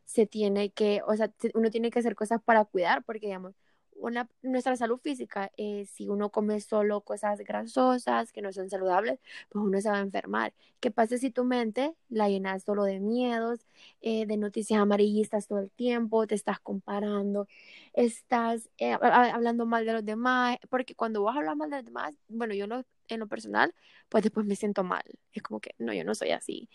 [0.05, 3.55] se tiene que, o sea, uno tiene que hacer cosas para cuidar, porque digamos,
[3.95, 9.19] una, nuestra salud física, eh, si uno come solo cosas grasosas que no son saludables,
[9.49, 10.53] pues uno se va a enfermar.
[10.79, 13.65] ¿Qué pasa si tu mente la llenas solo de miedos,
[14.01, 17.47] eh, de noticias amarillistas todo el tiempo, te estás comparando,
[17.93, 20.57] estás eh, hablando mal de los demás?
[20.69, 22.67] Porque cuando vos hablas mal de los demás, bueno, yo
[23.07, 23.73] en lo personal,
[24.09, 25.03] pues después me siento mal.
[25.33, 26.69] Es como que, no, yo no soy así.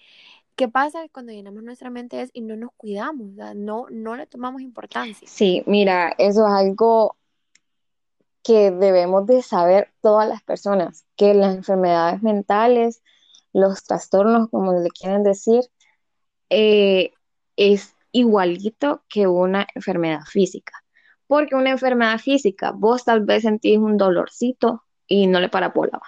[0.57, 3.29] ¿Qué pasa cuando llenamos nuestra mente y no nos cuidamos?
[3.57, 5.27] No, no le tomamos importancia.
[5.27, 7.17] Sí, mira, eso es algo
[8.43, 13.03] que debemos de saber todas las personas, que las enfermedades mentales,
[13.53, 15.63] los trastornos, como le quieren decir,
[16.51, 17.13] eh,
[17.57, 20.73] es igualito que una enfermedad física.
[21.27, 25.93] Porque una enfermedad física, vos tal vez sentís un dolorcito y no le para por
[25.93, 26.01] la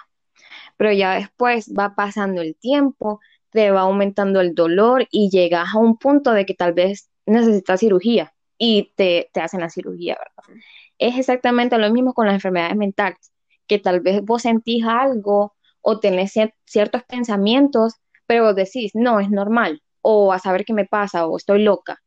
[0.83, 5.77] Pero ya después va pasando el tiempo, te va aumentando el dolor y llegas a
[5.77, 10.61] un punto de que tal vez necesitas cirugía y te, hacen la cirugía, ¿verdad?
[10.97, 13.31] Es exactamente lo mismo con las enfermedades mentales,
[13.65, 16.33] que tal vez vos sentís algo o tenés
[16.65, 17.93] ciertos pensamientos,
[18.25, 22.01] pero vos decís, no, es normal, o a saber qué me pasa, o estoy loca.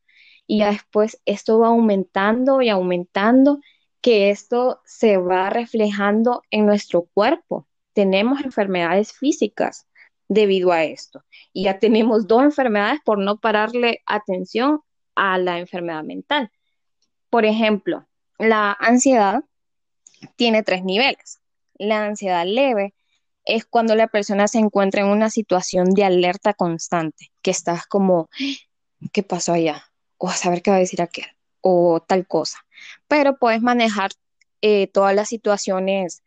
[0.47, 3.59] Y ya después esto va aumentando y aumentando,
[4.03, 7.67] que esto se va reflejando en nuestro cuerpo.
[7.97, 9.87] Tenemos enfermedades físicas,
[10.29, 11.25] debido a esto.
[11.53, 14.81] Y ya tenemos dos enfermedades por no pararle atención
[15.15, 16.51] a la enfermedad mental.
[17.31, 18.07] Por ejemplo,
[18.39, 19.45] la ansiedad
[20.37, 21.41] tiene tres niveles.
[21.79, 22.95] La ansiedad leve
[23.45, 28.29] es cuando la persona se encuentra en una situación de alerta constante, que estás como,
[29.13, 29.85] ¿qué pasó allá?
[30.19, 31.27] O a saber qué va a decir aquel,
[31.61, 32.59] o tal cosa.
[33.07, 34.11] Pero puedes manejar
[34.63, 36.23] eh, todas las situaciones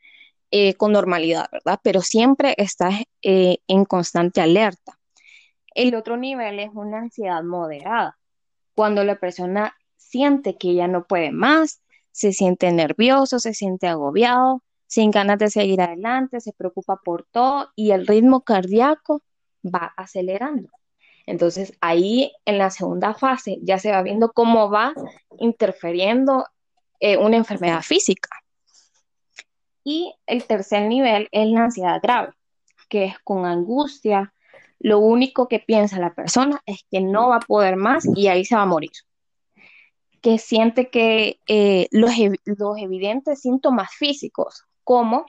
[0.51, 1.79] eh, con normalidad, ¿verdad?
[1.83, 4.99] Pero siempre estás eh, en constante alerta.
[5.75, 8.17] El otro nivel es una ansiedad moderada,
[8.75, 11.81] cuando la persona siente que ya no puede más,
[12.11, 17.69] se siente nervioso, se siente agobiado, sin ganas de seguir adelante, se preocupa por todo
[17.75, 19.21] y el ritmo cardíaco
[19.63, 20.69] va acelerando.
[21.27, 24.93] Entonces ahí en la segunda fase ya se va viendo cómo va
[25.37, 26.45] interfiriendo
[26.99, 28.29] eh, una enfermedad física.
[29.89, 32.31] Y el tercer nivel es la ansiedad grave,
[32.89, 34.35] que es con angustia.
[34.77, 38.45] Lo único que piensa la persona es que no va a poder más y ahí
[38.45, 38.91] se va a morir.
[40.21, 42.11] Que siente que eh, los,
[42.45, 45.25] los evidentes síntomas físicos, como,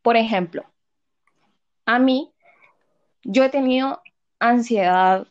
[0.00, 0.64] por ejemplo,
[1.84, 2.32] a mí,
[3.22, 4.00] yo he tenido
[4.38, 5.26] ansiedad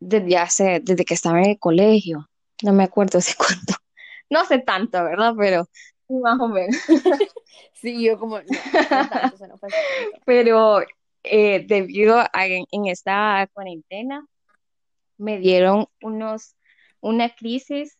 [0.00, 2.28] desde hace, desde que estaba en el colegio.
[2.60, 3.74] No me acuerdo hace cuánto.
[4.30, 5.34] No sé tanto, ¿verdad?
[5.38, 5.68] Pero
[6.08, 6.76] más o menos.
[7.74, 8.38] sí, yo como,
[10.24, 10.80] Pero
[11.24, 14.26] eh, debido a en, esta cuarentena,
[15.16, 16.56] me dieron unos,
[17.00, 17.98] una crisis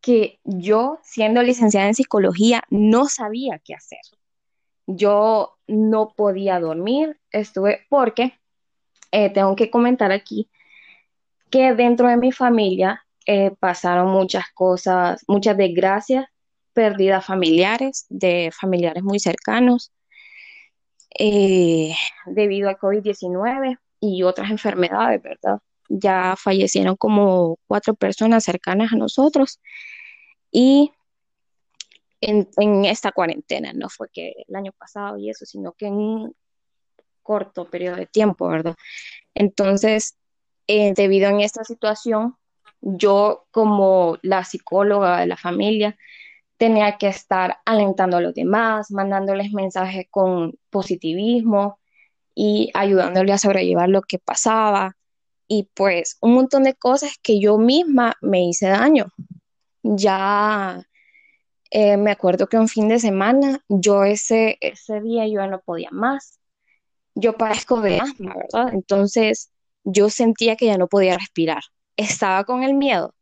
[0.00, 4.00] que yo, siendo licenciada en psicología, no sabía qué hacer.
[4.86, 8.38] Yo no podía dormir, estuve, porque
[9.12, 10.48] eh, tengo que comentar aquí
[11.50, 16.26] que dentro de mi familia eh, pasaron muchas cosas, muchas desgracias,
[16.78, 19.90] pérdidas familiares, de familiares muy cercanos,
[21.18, 21.92] eh,
[22.26, 25.58] debido al COVID-19 y otras enfermedades, ¿verdad?
[25.88, 29.58] Ya fallecieron como cuatro personas cercanas a nosotros
[30.52, 30.92] y
[32.20, 36.36] en, esta cuarentena, no fue que el año pasado y eso, sino que en un
[37.24, 38.76] corto periodo de tiempo, ¿verdad?
[39.34, 40.16] Entonces,
[40.68, 42.36] eh, debido a esta situación,
[42.80, 45.98] yo como la psicóloga de la familia
[46.58, 51.78] tenía que estar alentando a los demás, mandándoles mensajes con positivismo
[52.34, 54.96] y ayudándoles a sobrellevar lo que pasaba
[55.46, 59.06] y pues un montón de cosas que yo misma me hice daño.
[59.82, 60.86] Ya
[61.70, 65.90] eh, me acuerdo que un fin de semana, yo ese, ese día yo no podía
[65.90, 66.38] más.
[67.14, 68.74] Yo padezco de asma, ¿verdad?
[68.74, 69.50] Entonces
[69.84, 71.62] yo sentía que ya no podía respirar.
[71.96, 73.14] Estaba con el miedo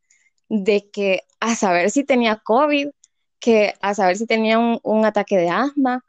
[0.49, 2.89] de que a saber si tenía COVID,
[3.41, 6.05] que a saber si tenía un, un ataque de asma,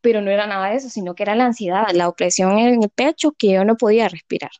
[0.00, 2.90] pero no era nada de eso, sino que era la ansiedad, la opresión en el
[2.90, 4.50] pecho, que yo no podía respirar.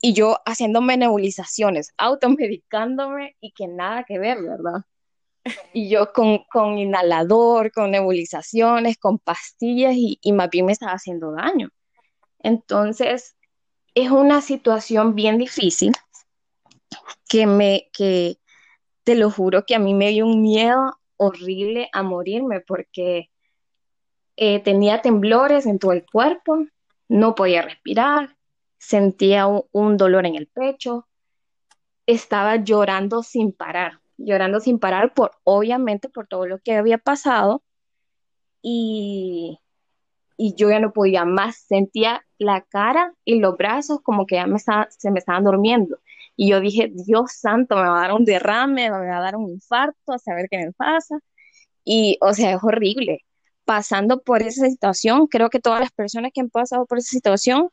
[0.00, 4.82] Y yo haciéndome nebulizaciones, automedicándome y que nada que ver, ¿verdad?
[5.72, 10.92] Y yo con, con inhalador, con nebulizaciones, con pastillas y, y más bien me estaba
[10.92, 11.70] haciendo daño.
[12.40, 13.36] Entonces,
[13.94, 15.92] es una situación bien difícil
[17.28, 18.38] que me, que
[19.04, 23.30] te lo juro que a mí me dio un miedo horrible a morirme porque
[24.36, 26.64] eh, tenía temblores en todo el cuerpo,
[27.08, 28.36] no podía respirar,
[28.78, 31.06] sentía un, dolor en el pecho,
[32.06, 37.62] estaba llorando sin parar, llorando sin parar por, obviamente, por todo lo que había pasado
[38.62, 39.58] y,
[40.38, 44.46] y yo ya no podía más, sentía la cara y los brazos como que ya
[44.46, 45.98] me se me estaban durmiendo.
[46.42, 49.36] Y yo dije, Dios santo, me va a dar un derrame, me va a dar
[49.36, 51.18] un infarto, a saber qué me pasa.
[51.84, 53.26] Y, o sea, es horrible.
[53.66, 57.68] Pasando por esa situación, creo que todas las personas que han pasado por esa situación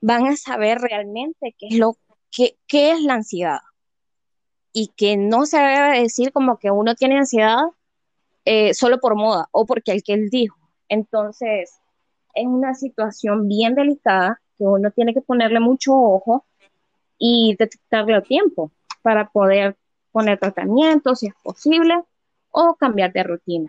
[0.00, 1.96] van a saber realmente qué es lo
[2.32, 3.60] que qué es la ansiedad.
[4.72, 7.60] Y que no se debe decir como que uno tiene ansiedad
[8.46, 10.58] eh, solo por moda o porque el que él dijo.
[10.88, 11.70] Entonces,
[12.34, 16.44] es una situación bien delicada que uno tiene que ponerle mucho ojo
[17.20, 19.76] y detectarle a tiempo para poder
[20.10, 22.02] poner tratamiento si es posible
[22.50, 23.68] o cambiar de rutina.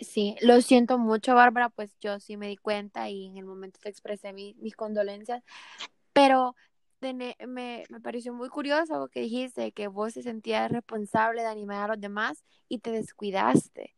[0.00, 3.78] Sí, lo siento mucho, Bárbara, pues yo sí me di cuenta y en el momento
[3.80, 5.42] te expresé mi, mis condolencias,
[6.12, 6.54] pero
[7.00, 11.94] me, me, pareció muy curioso que dijiste que vos te sentías responsable de animar a
[11.94, 13.94] los demás y te descuidaste.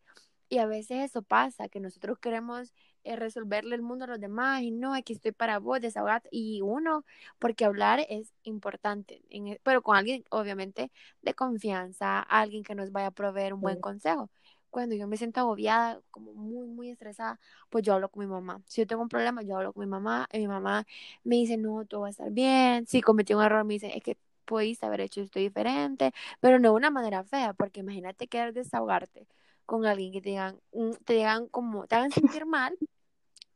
[0.49, 2.73] Y a veces eso pasa, que nosotros queremos
[3.05, 6.29] eh, resolverle el mundo a los demás y no, aquí estoy para vos, desahogate.
[6.33, 7.05] Y uno,
[7.39, 10.91] porque hablar es importante, en, e, pero con alguien obviamente
[11.23, 14.31] de confianza, alguien que nos vaya a proveer un buen consejo.
[14.71, 18.63] Cuando yo me siento agobiada, como muy, muy estresada, pues yo hablo con mi mamá.
[18.67, 20.87] Si yo tengo un problema, yo hablo con mi mamá y mi mamá
[21.25, 22.87] me dice, no, todo va a estar bien.
[22.87, 26.71] Si cometí un error, me dice, es que pudiste haber hecho esto diferente, pero no
[26.71, 29.27] de una manera fea, porque imagínate querer desahogarte
[29.69, 30.59] con alguien que te digan,
[31.05, 32.75] te digan como, te hagan sentir mal,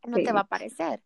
[0.07, 1.03] no te va a parecer.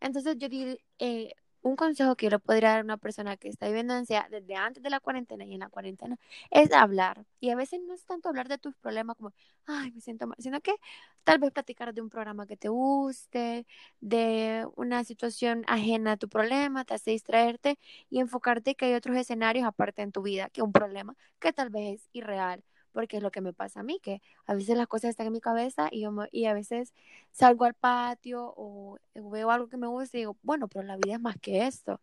[0.00, 3.48] Entonces yo di eh, un consejo que yo le podría dar a una persona que
[3.48, 6.16] está viviendo ansiedad desde antes de la cuarentena y en la cuarentena
[6.50, 7.26] es hablar.
[7.38, 9.34] Y a veces no es tanto hablar de tus problemas como,
[9.66, 10.74] ay, me siento mal, sino que
[11.22, 13.66] tal vez platicar de un programa que te guste,
[14.00, 19.18] de una situación ajena a tu problema, te hace distraerte y enfocarte que hay otros
[19.18, 22.64] escenarios aparte en tu vida que un problema que tal vez es irreal
[22.96, 25.34] porque es lo que me pasa a mí, que a veces las cosas están en
[25.34, 26.94] mi cabeza y, yo y a veces
[27.30, 31.16] salgo al patio o veo algo que me gusta y digo, bueno, pero la vida
[31.16, 32.00] es más que esto.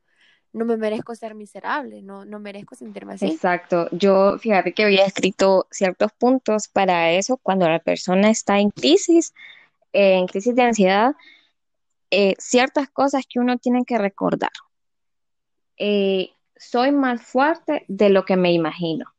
[0.51, 3.25] No me merezco ser miserable, no, no merezco sentirme así.
[3.25, 3.87] Exacto.
[3.91, 9.33] Yo, fíjate que había escrito ciertos puntos para eso cuando la persona está en crisis,
[9.93, 11.15] en crisis de ansiedad,
[12.11, 14.51] eh, ciertas cosas que uno tiene que recordar.
[15.75, 19.12] Eh, soy más fuerte de lo que me imagino.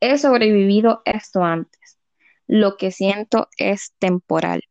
[0.00, 1.98] He sobrevivido esto antes.
[2.46, 4.62] Lo que siento es temporal.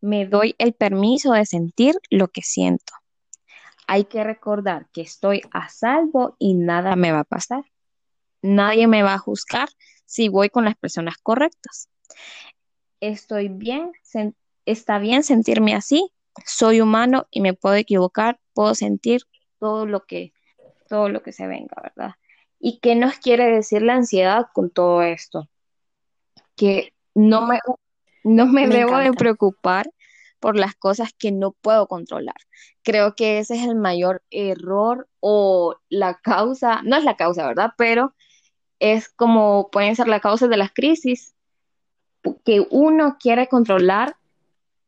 [0.00, 2.92] Me doy el permiso de sentir lo que siento.
[3.86, 7.64] Hay que recordar que estoy a salvo y nada me va a pasar.
[8.42, 9.68] Nadie me va a juzgar
[10.04, 11.88] si voy con las personas correctas.
[13.00, 13.92] Estoy bien,
[14.64, 16.12] está bien sentirme así.
[16.44, 19.22] Soy humano y me puedo equivocar, puedo sentir
[19.58, 20.32] todo lo que
[20.88, 22.14] todo lo que se venga, ¿verdad?
[22.66, 25.48] ¿Y qué nos quiere decir la ansiedad con todo esto?
[26.56, 27.60] Que no me,
[28.24, 29.88] no me, debo de preocupar
[30.40, 32.34] por las cosas que no puedo controlar.
[32.82, 37.70] Creo que ese es el mayor error o la causa, no es la causa, ¿verdad?
[37.78, 38.16] Pero
[38.80, 41.36] es como pueden ser la causa de las crisis,
[42.44, 44.16] que uno quiere controlar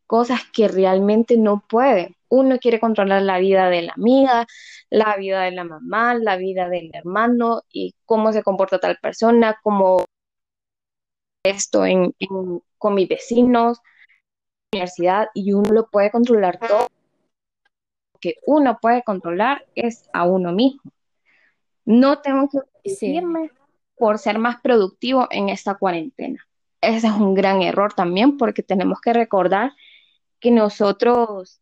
[0.09, 2.18] cosas que realmente no puede.
[2.31, 4.47] Uno quiere controlar la vida de la amiga,
[4.91, 9.59] la vida de la mamá, la vida del hermano y cómo se comporta tal persona,
[9.63, 10.05] cómo
[11.45, 12.15] esto en,
[12.77, 13.81] con mis vecinos,
[14.73, 16.89] universidad, y uno lo puede controlar todo.
[18.15, 20.93] Lo que uno puede controlar es a uno mismo.
[21.85, 23.51] No tengo que decirme
[23.97, 26.47] por ser más productivo en esta cuarentena.
[26.81, 29.73] Ese es un gran error también porque tenemos que recordar
[30.39, 31.61] que nosotros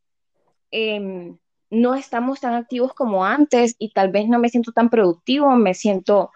[0.71, 1.39] em,
[1.71, 5.75] no estamos tan activos como antes y tal vez no me siento tan productivo, me
[5.75, 6.31] siento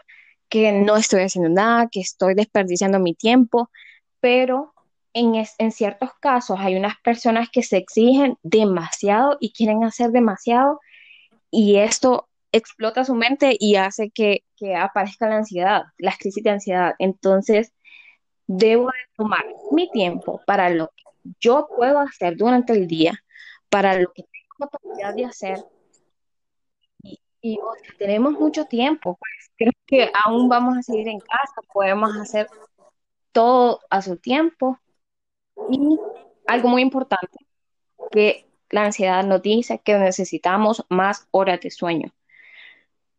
[0.49, 3.71] que no estoy haciendo nada, que estoy desperdiciando mi tiempo,
[4.21, 4.75] pero
[5.15, 10.81] en, en ciertos casos hay unas personas que se exigen demasiado y quieren hacer demasiado
[11.51, 16.51] y esto explota su mente y hace que, que aparezca la ansiedad, las crisis de
[16.51, 16.95] ansiedad.
[16.99, 17.73] Entonces,
[18.47, 21.05] debo de tomar mi tiempo para lo que
[21.41, 23.23] yo puedo hacer durante el día,
[23.71, 25.65] para lo que tengo capacidad de hacer.
[27.03, 27.59] Y, y
[27.99, 32.49] tenemos mucho tiempo, pues creo que aún vamos a seguir en casa, podemos hacer
[33.33, 34.79] todo a su tiempo.
[35.71, 35.99] Y
[36.47, 37.39] algo muy importante,
[38.11, 42.13] que la ansiedad nos dice que necesitamos más horas de sueño,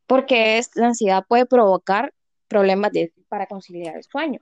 [0.08, 2.14] porque es, la ansiedad puede provocar
[2.48, 4.42] problemas de, para conciliar el sueño.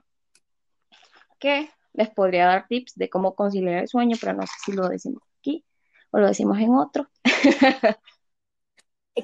[1.38, 1.70] ¿Qué?
[1.92, 5.22] les podría dar tips de cómo conciliar el sueño, pero no sé si lo decimos
[6.10, 7.08] o lo decimos en otro.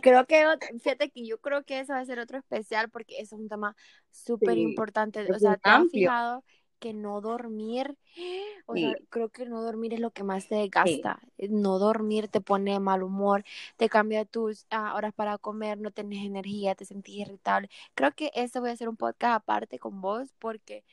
[0.02, 0.44] Creo que,
[0.80, 3.74] fíjate que yo creo que eso va a ser otro especial porque es un tema
[4.10, 5.24] súper importante.
[5.32, 6.44] o sea, ¿te has fijado
[6.78, 7.96] que no dormir,
[8.66, 11.20] o sea, creo que no dormir es lo que más te gasta.
[11.48, 13.44] No dormir te pone mal humor,
[13.76, 17.70] te cambia tus ah, horas para comer, no tienes energía, te sentís irritable.
[17.94, 20.84] Creo que eso voy a hacer un podcast aparte con vos porque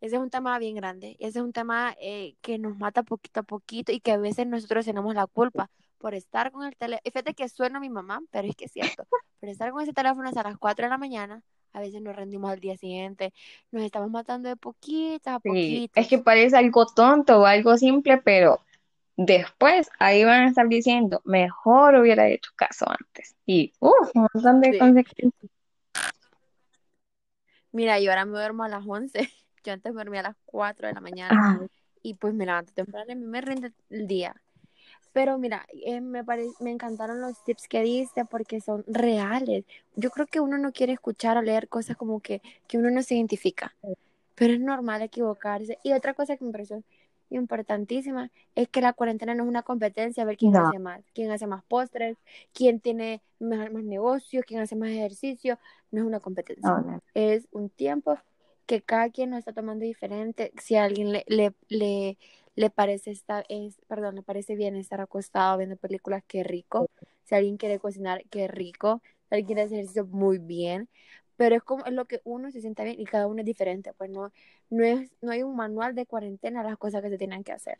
[0.00, 3.40] ese es un tema bien grande, ese es un tema eh, que nos mata poquito
[3.40, 7.02] a poquito y que a veces nosotros tenemos la culpa por estar con el teléfono.
[7.04, 9.06] Fíjate que suena mi mamá, pero es que es cierto,
[9.40, 12.50] por estar con ese teléfono hasta las 4 de la mañana, a veces nos rendimos
[12.50, 13.32] al día siguiente,
[13.70, 15.98] nos estamos matando de poquito a poquito.
[15.98, 18.60] es que parece algo tonto o algo simple, pero
[19.16, 23.34] después ahí van a estar diciendo, mejor hubiera hecho caso antes.
[23.46, 25.50] Y, uff, un montón de consecuencias.
[27.72, 29.28] Mira, yo ahora me duermo a las 11.
[29.66, 31.68] Yo antes me dormía a las 4 de la mañana
[32.00, 34.40] y pues me levanto temprano y me rinde el día.
[35.12, 36.22] Pero mira, eh, me,
[36.60, 39.64] me encantaron los tips que diste porque son reales.
[39.96, 43.02] Yo creo que uno no quiere escuchar o leer cosas como que, que uno no
[43.02, 43.74] se identifica,
[44.36, 45.78] pero es normal equivocarse.
[45.82, 46.84] Y otra cosa que me pareció
[47.30, 51.32] importantísima es que la cuarentena no es una competencia a ver quién hace más, quién
[51.32, 52.16] hace más postres,
[52.52, 55.58] quién tiene más, negocios, quién hace más ejercicio.
[55.90, 58.16] No es una competencia, es un tiempo
[58.66, 60.52] que cada quien lo está tomando diferente.
[60.62, 62.18] Si a alguien le, le, le,
[62.56, 66.88] le parece estar, es, perdón, le parece bien estar acostado viendo películas, qué rico.
[67.24, 69.02] Si alguien quiere cocinar, qué rico.
[69.28, 70.88] Si alguien quiere hacer ejercicio, muy bien.
[71.36, 73.92] Pero es como es lo que uno se sienta bien y cada uno es diferente.
[73.94, 74.32] Pues no,
[74.70, 77.78] no, es, no hay un manual de cuarentena las cosas que se tienen que hacer.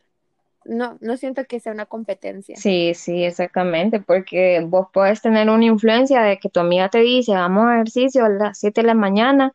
[0.64, 2.62] No, no siento que sea una competencia.
[2.62, 7.32] Sí, sí, exactamente, porque vos puedes tener una influencia de que tu amiga te dice,
[7.34, 9.52] vamos a ejercicio a las 7 de la mañana,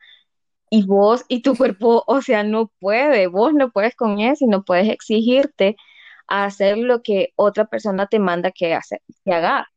[0.73, 4.47] y vos y tu cuerpo, o sea, no puede, vos no puedes con eso y
[4.47, 5.75] no puedes exigirte
[6.27, 9.67] a hacer lo que otra persona te manda que, hace, que haga.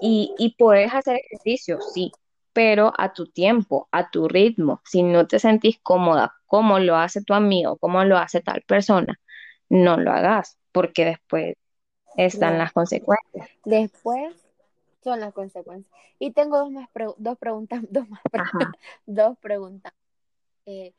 [0.00, 2.10] Y, y puedes hacer ejercicio, sí,
[2.52, 4.82] pero a tu tiempo, a tu ritmo.
[4.84, 9.20] Si no te sentís cómoda, como lo hace tu amigo, como lo hace tal persona,
[9.68, 11.54] no lo hagas, porque después
[12.16, 13.48] están las consecuencias.
[13.64, 14.34] Después
[15.04, 15.92] son las consecuencias.
[16.18, 19.92] Y tengo dos más dos preguntas, dos más preguntas, dos preguntas.
[20.66, 20.92] Eh,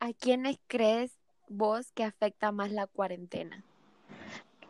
[0.00, 1.12] ¿a quiénes crees
[1.48, 3.64] vos que afecta más la cuarentena?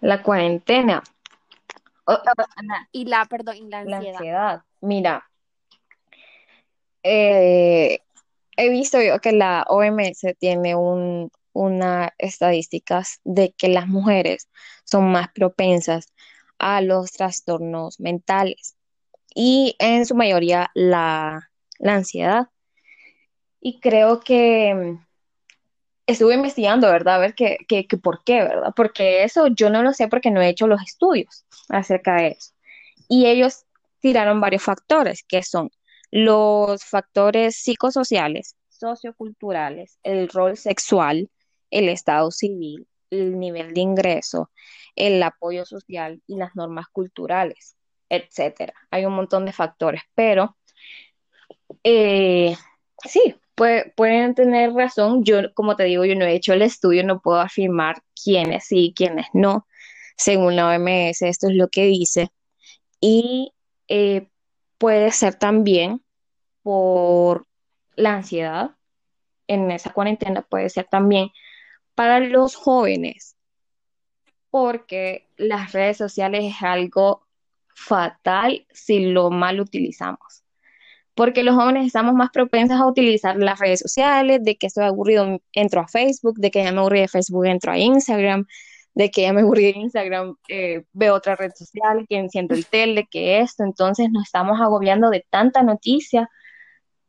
[0.00, 1.02] La cuarentena.
[2.92, 4.62] y la, perdón, la ansiedad.
[4.80, 5.28] Mira,
[7.02, 8.00] eh,
[8.56, 14.48] he visto yo que la OMS tiene un, una estadísticas de que las mujeres
[14.84, 16.12] son más propensas
[16.58, 18.76] a los trastornos mentales
[19.34, 22.48] y en su mayoría la, la ansiedad.
[23.64, 25.06] Y creo que mm,
[26.06, 27.16] estuve investigando, ¿verdad?
[27.16, 28.72] A ver qué, qué, por qué, ¿verdad?
[28.74, 32.52] Porque eso yo no lo sé porque no he hecho los estudios acerca de eso.
[33.08, 33.64] Y ellos
[34.00, 35.70] tiraron varios factores, que son
[36.10, 41.30] los factores psicosociales, socioculturales, el rol sexual,
[41.70, 44.50] el estado civil, el nivel de ingreso,
[44.96, 47.76] el apoyo social y las normas culturales,
[48.08, 48.74] etcétera.
[48.90, 50.56] Hay un montón de factores, pero
[51.84, 52.56] eh,
[53.04, 55.24] sí, pueden tener razón.
[55.24, 58.86] Yo, como te digo, yo no he hecho el estudio, no puedo afirmar quiénes sí
[58.86, 59.66] y quiénes no.
[60.16, 62.30] Según la OMS, esto es lo que dice.
[63.00, 63.52] Y
[63.88, 64.28] eh,
[64.78, 66.02] puede ser también
[66.62, 67.46] por
[67.96, 68.72] la ansiedad
[69.48, 71.30] en esa cuarentena, puede ser también
[71.94, 73.36] para los jóvenes,
[74.50, 77.26] porque las redes sociales es algo
[77.74, 80.41] fatal si lo mal utilizamos.
[81.14, 85.40] Porque los jóvenes estamos más propensos a utilizar las redes sociales, de que estoy aburrido,
[85.52, 88.46] entro a Facebook, de que ya me aburrí de Facebook, entro a Instagram,
[88.94, 92.66] de que ya me aburrí de Instagram, eh, veo otra red social, que enciendo el
[92.66, 96.30] tele, que esto, entonces nos estamos agobiando de tanta noticia,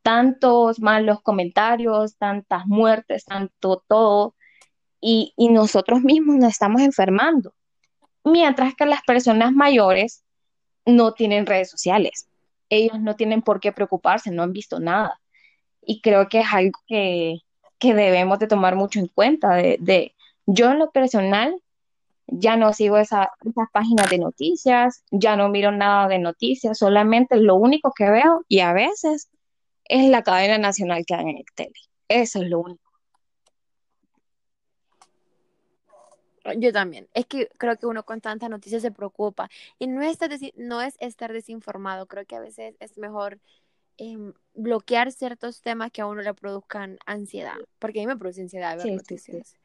[0.01, 4.36] tantos malos comentarios, tantas muertes, tanto todo,
[5.06, 7.54] y nosotros mismos nos estamos enfermando.
[8.24, 10.24] Mientras que las personas mayores
[10.86, 12.30] no tienen redes sociales,
[12.70, 15.20] ellos no tienen por qué preocuparse, no han visto nada.
[15.82, 17.39] Y creo que es algo que,
[17.80, 19.55] que debemos de tomar mucho en cuenta.
[19.55, 21.55] De, de, yo en lo personal
[22.28, 27.38] ya no sigo esa, esas páginas de noticias, ya no miro nada de noticias, solamente
[27.38, 29.30] lo único que veo y a veces
[29.86, 31.74] es la cadena nacional que hay en el tele.
[32.07, 32.82] Eso es lo único.
[36.57, 37.07] Yo también.
[37.13, 39.49] Es que creo que uno con tantas noticias se preocupa.
[39.79, 40.17] Y no es,
[40.55, 42.05] no es estar desinformado.
[42.05, 43.39] Creo que a veces es mejor
[43.97, 47.55] em, bloquear ciertos temas que a uno le produzcan ansiedad.
[47.79, 49.55] Porque a mí me produce ansiedad ver noticias.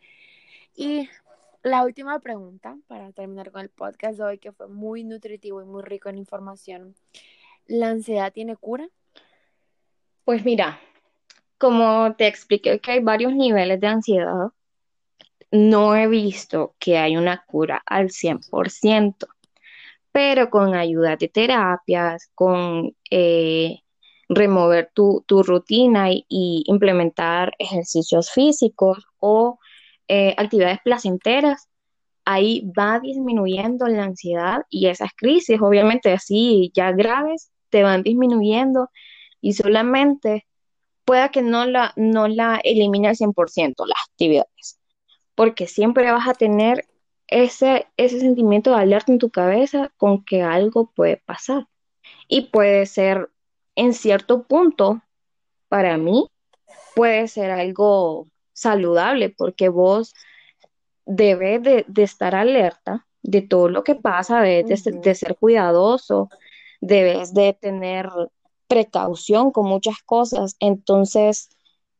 [0.75, 1.09] Y
[1.63, 5.65] la última pregunta, para terminar con el podcast de hoy, que fue muy nutritivo y
[5.65, 6.95] muy rico en información.
[7.67, 8.89] ¿La ansiedad tiene cura?
[10.25, 10.81] Pues mira,
[11.59, 14.53] como te expliqué que hay varios niveles de ansiedad,
[15.51, 19.27] no he visto que hay una cura al 100%,
[20.13, 23.81] pero con ayuda de terapias, con eh,
[24.29, 29.59] remover tu, rutina y, implementar ejercicios físicos o
[30.09, 31.69] eh, actividades placenteras,
[32.25, 38.91] ahí va disminuyendo la ansiedad y esas crisis, obviamente así ya graves, te van disminuyendo
[39.41, 40.47] y solamente
[41.05, 44.78] pueda que no la, no la elimine al 100% las actividades,
[45.39, 46.85] porque siempre vas a tener
[47.29, 51.69] ese, ese sentimiento de alerta en tu cabeza con que algo puede pasar.
[52.27, 53.31] Y puede ser,
[53.77, 55.01] en cierto punto,
[55.69, 56.29] para mí,
[56.97, 60.13] puede ser algo saludable, porque vos
[61.07, 66.31] debes de, estar alerta de todo lo que pasa, debes de, ser cuidadoso,
[66.81, 68.09] debes de tener
[68.67, 70.57] precaución con muchas cosas.
[70.59, 71.49] Entonces,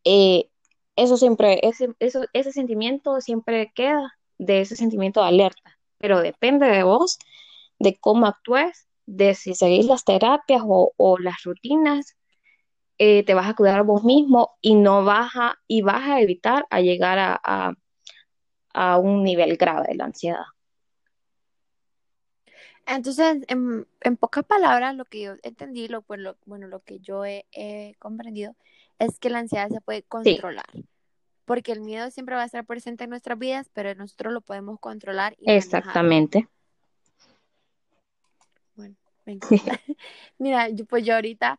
[0.03, 0.51] eh,
[0.99, 6.67] eso siempre, ese, eso, ese sentimiento siempre queda de ese sentimiento de alerta, pero depende
[6.67, 7.19] de vos,
[7.79, 12.17] de cómo actúes, de si seguís las terapias o, las rutinas,
[12.99, 16.67] eh, te vas a cuidar vos mismo y no vas a, y vas a evitar
[16.71, 17.75] a llegar a,
[18.75, 20.45] a un nivel grave de la ansiedad.
[22.89, 27.45] Entonces, en, pocas palabras, lo que yo entendí, lo, pues, bueno, lo que yo he,
[27.99, 28.57] comprendido
[28.99, 30.67] es que la ansiedad se puede controlar.
[31.45, 34.79] Porque el miedo siempre va a estar presente en nuestras vidas, pero nosotros lo podemos
[34.81, 35.35] controlar.
[35.39, 36.47] Y Exactamente.
[38.75, 39.39] Bueno, me
[40.39, 41.59] Mira, yo, pues yo ahorita,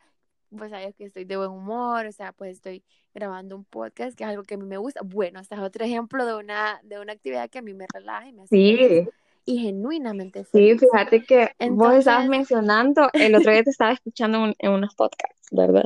[0.56, 2.84] pues sabes que estoy de buen humor, o sea, pues estoy
[3.16, 5.02] grabando un podcast, que es algo que a mí me gusta.
[5.04, 8.28] Bueno, este es otro ejemplo de una, de una actividad que a mí me relaja
[8.28, 9.10] y me hace sí
[9.50, 14.72] y genuinamente Sí, fíjate que vos estabas mencionando, el otro día te estaba escuchando en
[14.72, 15.86] unos podcasts, ¿verdad?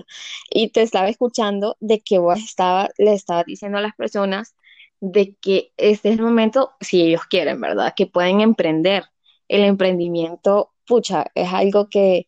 [0.50, 4.54] Y te estaba escuchando de que vos estaba, le estabas diciendo a las personas
[5.00, 7.94] de que este es el momento, si ellos quieren, ¿verdad?
[7.96, 9.06] Que pueden emprender.
[9.48, 12.28] El emprendimiento, pucha, es algo que,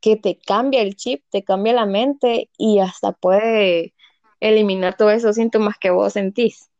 [0.00, 3.94] que te cambia el chip, te cambia la mente y hasta puede
[4.40, 6.71] eliminar todos esos síntomas que vos sentís.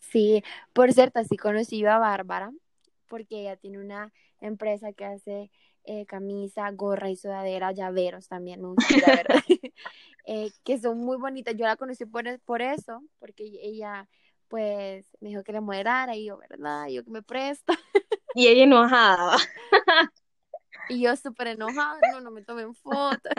[0.00, 2.52] Sí, por cierto, así conocí yo a Bárbara,
[3.08, 5.50] porque ella tiene una empresa que hace
[5.84, 8.74] eh, camisa, gorra y sudadera, llaveros también, me
[10.26, 11.54] eh, que son muy bonitas.
[11.56, 14.08] Yo la conocí por, e, por eso, porque ella
[14.48, 16.86] pues me dijo que le moderara y yo, ¿verdad?
[16.88, 17.72] yo que me presto.
[18.34, 19.36] Y ella enojada.
[20.88, 23.32] y yo súper enojada, no, no me tomen fotos.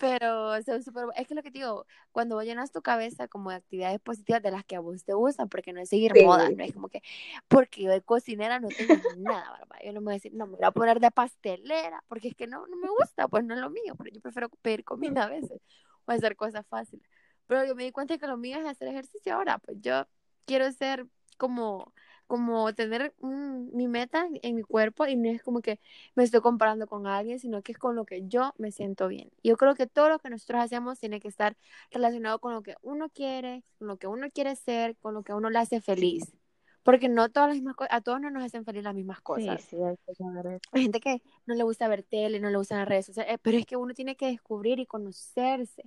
[0.00, 1.06] Pero son súper...
[1.16, 4.40] Es que lo que te digo, cuando vos llenas tu cabeza como de actividades positivas
[4.42, 6.88] de las que a vos te gustan, porque no es seguir moda, no es como
[6.88, 7.02] que,
[7.48, 9.76] porque yo de cocinera no tengo nada, ¿verdad?
[9.84, 12.36] Yo no me voy a decir, no, me voy a poner de pastelera, porque es
[12.36, 15.24] que no, no me gusta, pues no es lo mío, pero yo prefiero pedir comida
[15.24, 15.60] a veces
[16.04, 17.04] o hacer cosas fáciles.
[17.48, 20.06] Pero yo me di cuenta que lo mío es hacer ejercicio ahora, pues yo
[20.44, 21.06] quiero ser
[21.38, 21.92] como
[22.28, 25.80] como tener mi meta en mi cuerpo y no es como que
[26.14, 29.30] me estoy comparando con alguien, sino que es con lo que yo me siento bien.
[29.42, 31.56] Yo creo que todo lo que nosotros hacemos tiene que estar
[31.90, 35.32] relacionado con lo que uno quiere, con lo que uno quiere ser, con lo que
[35.32, 36.34] uno le hace feliz.
[36.82, 39.62] Porque no todas las mismas cosas, a todos no nos hacen feliz las mismas cosas.
[39.62, 42.56] Sí, sí, hay, que saber hay gente que no le gusta ver tele, no le
[42.58, 45.82] gustan las redes sociales, eh, pero es que uno tiene que descubrir y conocerse.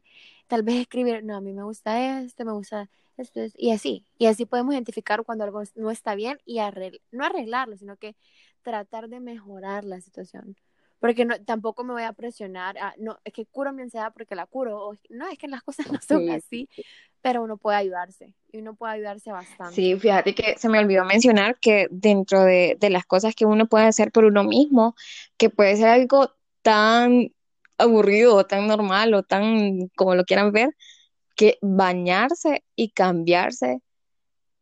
[0.48, 2.89] Tal vez escribir, no, a mí me gusta esto, me gusta
[3.22, 4.06] esto, y así.
[4.18, 6.60] Y así podemos identificar cuando algo no está bien y
[7.12, 8.16] no arreglarlo, sino que
[8.62, 10.56] tratar de mejorar la situación.
[11.00, 14.46] Porque no, tampoco me voy a presionar, no, es que curo mi ansiedad porque la
[14.46, 16.70] curo, no, es que las cosas no son así,
[17.22, 19.74] pero uno puede ayudarse y uno puede ayudarse bastante.
[19.74, 23.66] Sí, fíjate que se me olvidó mencionar que dentro de, de las cosas que uno
[23.66, 24.96] puede hacer por uno mismo,
[25.38, 27.32] que puede ser algo tan
[27.80, 30.70] aburrido o tan normal o tan como lo quieran ver,
[31.36, 33.82] que bañarse y cambiarse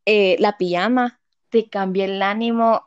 [0.05, 2.83] eh, la pijama te cambia el ánimo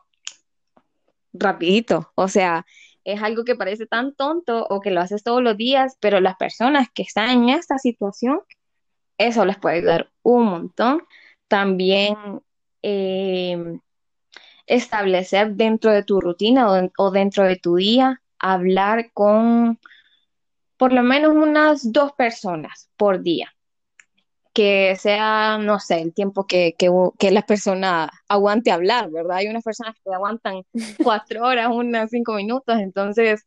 [1.33, 2.11] rapidito.
[2.15, 2.65] O sea,
[3.03, 6.35] es algo que parece tan tonto o que lo haces todos los días, pero las
[6.37, 8.41] personas que están en esta situación
[9.17, 11.03] eso les puede ayudar un montón.
[11.47, 12.15] También
[12.81, 13.79] eh,
[14.65, 19.79] establecer dentro de tu rutina o, dentro de tu día, hablar con
[20.77, 23.52] por lo menos unas dos personas por día
[24.53, 29.37] que sea, no sé, el tiempo que, que, la persona aguante hablar, ¿verdad?
[29.37, 30.63] Hay unas personas que aguantan
[31.03, 33.45] cuatro horas, unas cinco minutos, entonces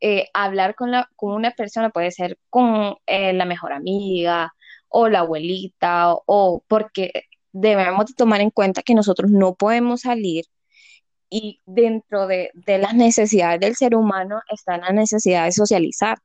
[0.00, 4.52] eh, hablar con, la, con una persona puede ser con eh, la mejor amiga,
[4.88, 7.10] o la abuelita o porque
[7.52, 10.44] debemos tomar en cuenta que nosotros no podemos salir
[11.28, 16.18] y dentro de, las necesidades del ser humano está la necesidad de socializar.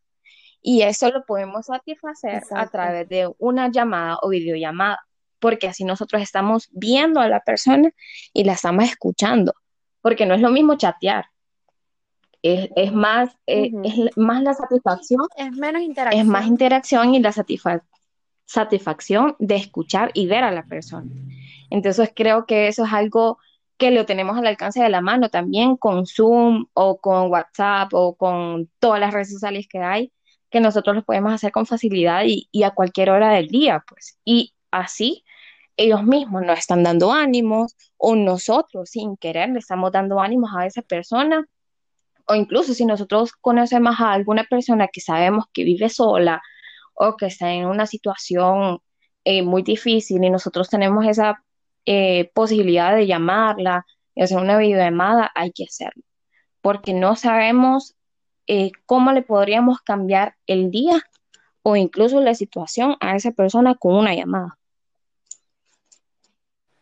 [0.61, 4.99] Y eso lo podemos satisfacer a través de una llamada o videollamada,
[5.39, 7.89] porque así nosotros estamos viendo a la persona
[8.33, 9.53] y la estamos escuchando,
[10.01, 11.25] porque no es lo mismo chatear.
[12.43, 15.27] Es, más, eh, es más la satisfacción.
[15.35, 16.21] Es menos interacción.
[16.21, 17.31] Es más interacción y la
[18.45, 21.11] satisfacción de escuchar y ver a la persona.
[21.69, 23.37] Entonces creo que eso es algo
[23.77, 28.15] que lo tenemos al alcance de la mano también con Zoom o con WhatsApp o
[28.15, 30.11] con todas las redes sociales que hay,
[30.51, 34.19] que nosotros lo podemos hacer con facilidad y, a cualquier hora del día, pues.
[34.25, 35.23] Y así
[35.77, 40.65] ellos mismos nos están dando ánimos o nosotros sin querer le estamos dando ánimos a
[40.65, 41.45] esa persona
[42.27, 46.41] o incluso si nosotros conocemos a alguna persona que sabemos que vive sola
[46.93, 48.79] o que está en una situación
[49.23, 51.43] eh, muy difícil y nosotros tenemos esa
[51.85, 56.03] eh, posibilidad de llamarla y hacer una videollamada, hay que hacerlo,
[56.61, 57.95] porque no sabemos
[58.47, 61.01] eh, cómo le podríamos cambiar el día
[61.63, 64.57] o incluso la situación a esa persona con una llamada.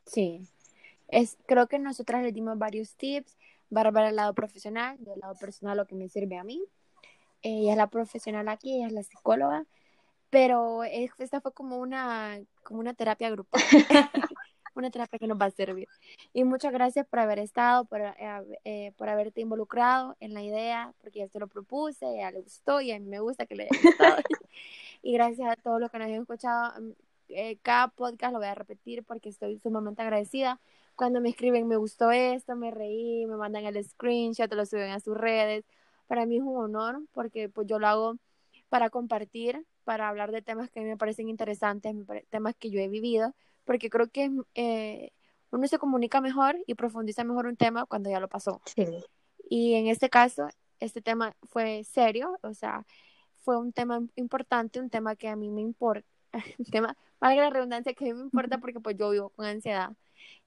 [0.06, 0.48] Sí,
[1.08, 3.38] es, creo que nosotras le dimos varios tips,
[3.70, 6.64] Bárbara el lado profesional, del lado personal lo que me sirve a mí.
[7.42, 9.66] Ella es la profesional aquí, ella es la psicóloga
[10.30, 13.62] pero esta fue como una, como una terapia grupal,
[14.76, 15.88] una terapia que nos va a servir.
[16.34, 18.16] Y muchas gracias por haber estado, por, eh,
[18.64, 22.82] eh, por haberte involucrado en la idea, porque ya te lo propuse, ya le gustó
[22.82, 24.18] y a mí me gusta que le haya gustado.
[25.04, 26.82] y gracias a todos los que nos han escuchado.
[26.82, 26.92] Mm,
[27.30, 30.60] eh, cada podcast lo voy a repetir porque estoy sumamente agradecida.
[30.96, 35.00] Cuando me escriben, me gustó esto, me reí, me mandan el screenshot, lo suben a
[35.00, 35.64] sus redes.
[36.08, 38.16] Para mí es un honor porque pues yo lo hago
[38.70, 41.96] para compartir para hablar de temas que me parecen interesantes,
[42.30, 43.34] temas que yo he vivido,
[43.70, 45.12] porque creo que eh,
[45.52, 48.64] uno se comunica mejor y profundiza mejor un tema cuando ya lo pasó.
[49.48, 50.48] Y en este caso,
[50.80, 52.88] este tema fue serio, o sea,
[53.44, 56.08] fue un tema importante, un tema que a mí me importa,
[56.58, 59.46] un tema, valga la redundancia, que a mí me importa porque pues yo vivo con
[59.46, 59.92] ansiedad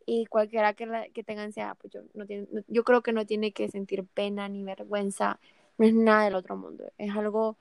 [0.04, 3.52] y cualquiera que, que tenga ansiedad, pues yo, no tiene, yo creo que no tiene
[3.52, 5.38] que sentir pena ni vergüenza,
[5.78, 7.56] no es nada del otro mundo, es algo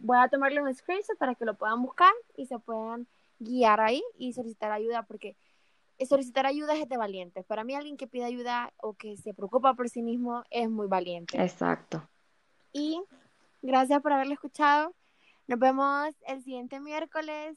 [0.00, 3.06] voy a tomarle un screenshot para que lo puedan buscar y se puedan
[3.38, 5.36] guiar ahí y solicitar ayuda porque
[6.08, 7.42] solicitar ayuda es de valiente.
[7.42, 10.86] Para mí alguien que pide ayuda o que se preocupa por sí mismo es muy
[10.86, 11.40] valiente.
[11.40, 12.08] Exacto.
[12.72, 13.02] Y
[13.62, 14.94] gracias por haberlo escuchado.
[15.46, 17.56] Nos vemos el siguiente miércoles.